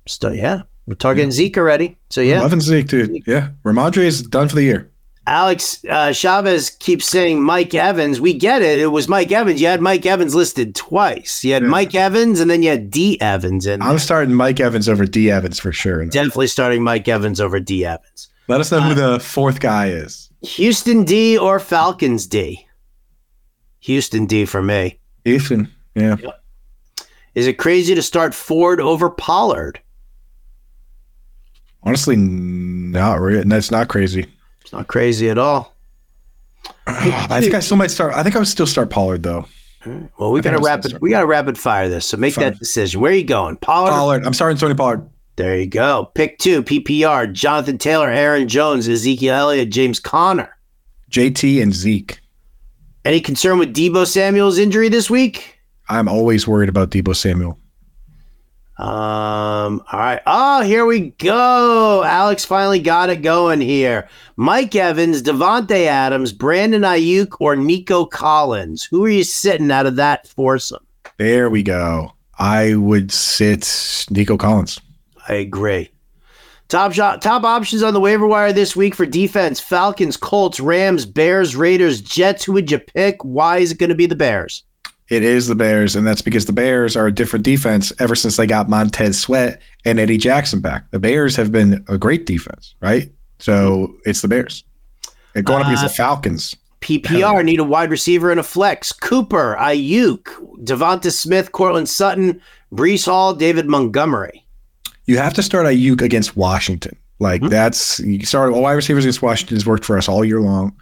[0.07, 1.97] So yeah, we're targeting Zeke already.
[2.11, 3.23] So yeah, loving Zeke, dude.
[3.27, 4.91] Yeah, Rhamondre is done for the year.
[5.29, 8.19] Alex uh, Chavez keeps saying Mike Evans.
[8.19, 8.79] We get it.
[8.79, 9.61] It was Mike Evans.
[9.61, 11.45] You had Mike Evans listed twice.
[11.45, 11.69] You had Yeah.
[11.69, 15.31] Mike Evans, and then you had D Evans, and I'm starting Mike Evans over D
[15.31, 16.05] Evans for sure.
[16.07, 18.31] definitely starting Mike Evans over D Evans.
[18.49, 20.31] Let us know who the fourth guy is.
[20.41, 22.67] Houston D or Falcons D?
[23.81, 24.99] Houston D for me.
[25.27, 25.71] Ethan.
[25.95, 26.17] Yeah.
[27.35, 29.79] Is it crazy to start Ford over Pollard?
[31.83, 33.45] Honestly, not really.
[33.45, 34.27] That's not crazy.
[34.69, 35.75] It's not crazy at all.
[36.87, 38.13] I think I still might start.
[38.13, 39.47] I think I would still start Pollard though.
[40.19, 41.01] Well, we got to rapid.
[41.01, 42.05] We got to rapid fire this.
[42.05, 42.45] So make Fine.
[42.45, 43.01] that decision.
[43.01, 43.93] Where are you going, Pollard?
[43.93, 44.27] Pollard.
[44.27, 45.09] I'm starting Tony Pollard.
[45.37, 46.11] There you go.
[46.15, 46.63] Pick two.
[46.63, 47.33] PPR.
[47.33, 50.55] Jonathan Taylor, Aaron Jones, Ezekiel Elliott, James Conner,
[51.11, 52.21] JT and Zeke.
[53.07, 55.61] Any concern with Deebo Samuel's injury this week?
[55.89, 57.59] I'm always worried about Deebo Samuel.
[58.79, 59.83] Um.
[59.93, 60.21] All right.
[60.25, 62.05] Oh, here we go.
[62.05, 64.09] Alex finally got it going here.
[64.37, 68.85] Mike Evans, Devontae Adams, Brandon Aiyuk, or Nico Collins.
[68.85, 70.87] Who are you sitting out of that foursome?
[71.17, 72.13] There we go.
[72.39, 74.81] I would sit Nico Collins.
[75.29, 75.91] I agree.
[76.69, 81.05] Top shot, top options on the waiver wire this week for defense: Falcons, Colts, Rams,
[81.05, 82.45] Bears, Raiders, Jets.
[82.45, 83.25] Who would you pick?
[83.25, 84.63] Why is it going to be the Bears?
[85.09, 88.37] It is the Bears, and that's because the Bears are a different defense ever since
[88.37, 90.91] they got Montez Sweat and Eddie Jackson back.
[90.91, 93.11] The Bears have been a great defense, right?
[93.39, 94.65] So it's the Bears.
[95.35, 96.55] And going up against Uh, the Falcons.
[96.83, 98.93] PPR need a wide receiver and a flex.
[98.93, 100.25] Cooper, Aiyuk,
[100.63, 102.41] Devonta Smith, Courtland Sutton,
[102.73, 104.45] Breece Hall, David Montgomery.
[105.07, 106.97] You have to start Aiyuk against Washington.
[107.19, 107.49] Like Hmm.
[107.49, 110.73] that's you start all wide receivers against Washington has worked for us all year long.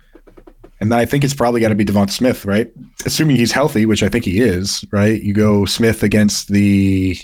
[0.80, 2.70] And then I think it's probably got to be Devonta Smith, right?
[3.06, 5.22] Assuming he's healthy, which I think he is, right?
[5.22, 7.18] You go Smith against the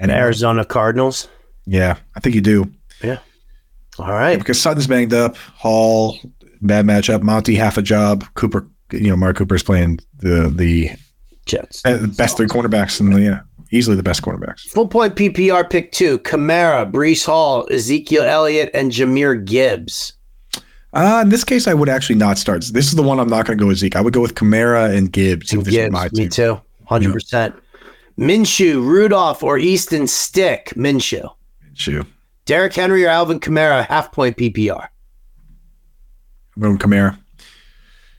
[0.00, 1.28] And Arizona Cardinals.
[1.66, 2.70] Yeah, I think you do.
[3.02, 3.18] Yeah.
[3.98, 4.38] All right.
[4.38, 5.36] because Sutton's banged up.
[5.36, 6.18] Hall,
[6.60, 7.22] bad matchup.
[7.22, 8.24] Monty, half a job.
[8.34, 10.90] Cooper, you know, Mark Cooper's playing the the
[11.46, 11.82] Jets.
[11.82, 14.62] be- best three cornerbacks and yeah, easily the best cornerbacks.
[14.68, 20.12] Full point PPR pick two Kamara, Breece Hall, Ezekiel Elliott, and Jahmyr Gibbs.
[20.96, 22.64] Uh, in this case, I would actually not start.
[22.72, 23.96] This is the one I'm not going to go with Zeke.
[23.96, 25.52] I would go with Kamara and Gibbs.
[25.54, 26.30] my Gibbs, me team.
[26.30, 26.60] too.
[26.90, 27.54] 100%.
[28.18, 30.72] Minshew, Rudolph, or Easton Stick.
[30.74, 31.30] Minshew.
[31.74, 32.06] Shoot.
[32.46, 34.88] Derrick Henry or Alvin Kamara, half point PPR.
[36.56, 37.18] I'm going Kamara.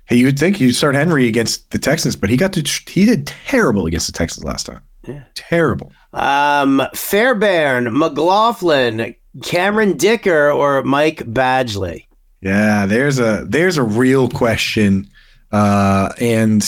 [0.05, 3.05] Hey, you would think you'd start Henry against the Texans, but he got to he
[3.05, 4.81] did terrible against the Texans last time.
[5.07, 5.23] Yeah.
[5.33, 5.91] Terrible.
[6.13, 12.06] Um, Fairbairn, McLaughlin, Cameron Dicker, or Mike Badgley.
[12.41, 15.09] Yeah, there's a there's a real question,
[15.51, 16.63] uh, and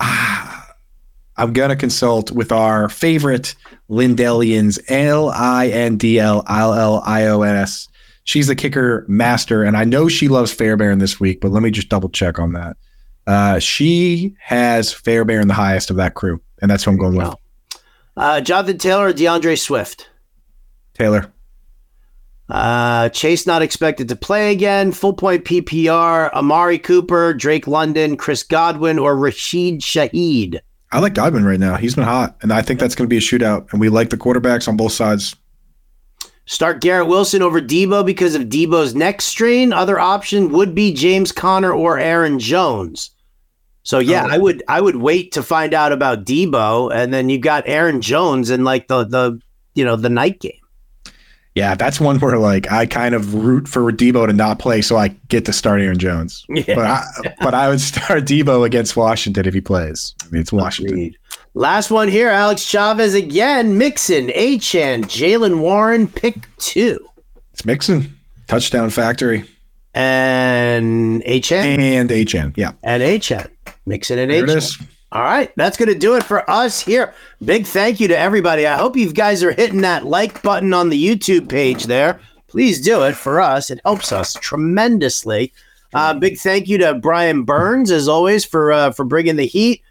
[0.00, 0.74] ah,
[1.36, 3.54] I'm gonna consult with our favorite
[3.90, 7.88] Lindellians, L I N D L L L I O N S.
[8.24, 11.70] She's the kicker master, and I know she loves Fairbairn this week, but let me
[11.70, 12.76] just double check on that.
[13.26, 17.34] Uh, she has Fairbairn the highest of that crew, and that's who I'm going with.
[18.16, 20.08] Uh, Jonathan Taylor or D'Andre Swift?
[20.94, 21.32] Taylor.
[22.52, 24.92] Uh, Chase not expected to play again.
[24.92, 26.30] Full point PPR.
[26.34, 30.60] Amari Cooper, Drake London, Chris Godwin, or Rashid Shaheed.
[30.90, 31.76] I like Godwin right now.
[31.76, 33.72] He's been hot, and I think that's going to be a shootout.
[33.72, 35.34] And we like the quarterbacks on both sides.
[36.44, 39.72] Start Garrett Wilson over Deebo because of Deebo's neck strain.
[39.72, 43.10] Other option would be James Conner or Aaron Jones.
[43.84, 44.30] So yeah, Oh.
[44.30, 48.02] I would I would wait to find out about Deebo, and then you got Aaron
[48.02, 49.40] Jones in like the the
[49.74, 50.52] you know the night game.
[51.54, 54.96] Yeah, that's one where like I kind of root for Deebo to not play so
[54.96, 56.46] I get to start Aaron Jones.
[56.54, 56.74] Yeah.
[56.74, 57.04] But I
[57.40, 60.14] but I would start Deebo against Washington if he plays.
[60.22, 60.94] I mean, it's Washington.
[60.94, 61.18] Agreed.
[61.54, 63.76] Last one here, Alex Chavez again.
[63.76, 66.98] Mixon, Achane, Jaylen Warren, pick two.
[67.52, 68.16] It's Mixon.
[68.48, 69.44] Touchdown factory.
[69.94, 71.78] And Achane.
[71.78, 72.54] And HN.
[72.56, 72.72] Yeah.
[72.82, 73.50] And Achane.
[73.84, 74.56] Mixon and There it Achane.
[74.56, 74.78] is.
[75.12, 77.12] All right, that's going to do it for us here.
[77.44, 78.66] Big thank you to everybody.
[78.66, 82.18] I hope you guys are hitting that like button on the YouTube page there.
[82.48, 83.70] Please do it for us.
[83.70, 85.52] It helps us tremendously.
[85.92, 89.82] Uh, big thank you to Brian Burns, as always, for uh, for bringing the heat.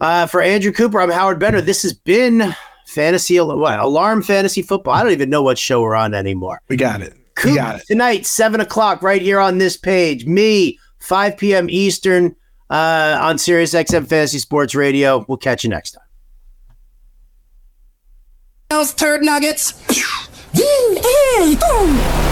[0.00, 1.60] Uh, for Andrew Cooper, I'm Howard Bender.
[1.60, 2.54] This has been
[2.86, 4.94] Fantasy what, Alarm Fantasy Football.
[4.94, 6.60] I don't even know what show we're on anymore.
[6.68, 7.14] We got it.
[7.44, 7.86] We got it.
[7.88, 10.26] tonight, seven o'clock, right here on this page.
[10.26, 11.68] Me, 5 p.m.
[11.68, 12.36] Eastern
[12.70, 15.24] uh, on Sirius XM Fantasy Sports Radio.
[15.28, 16.04] We'll catch you next time.
[18.70, 19.72] Those turd nuggets.
[20.52, 22.23] Hey, boom.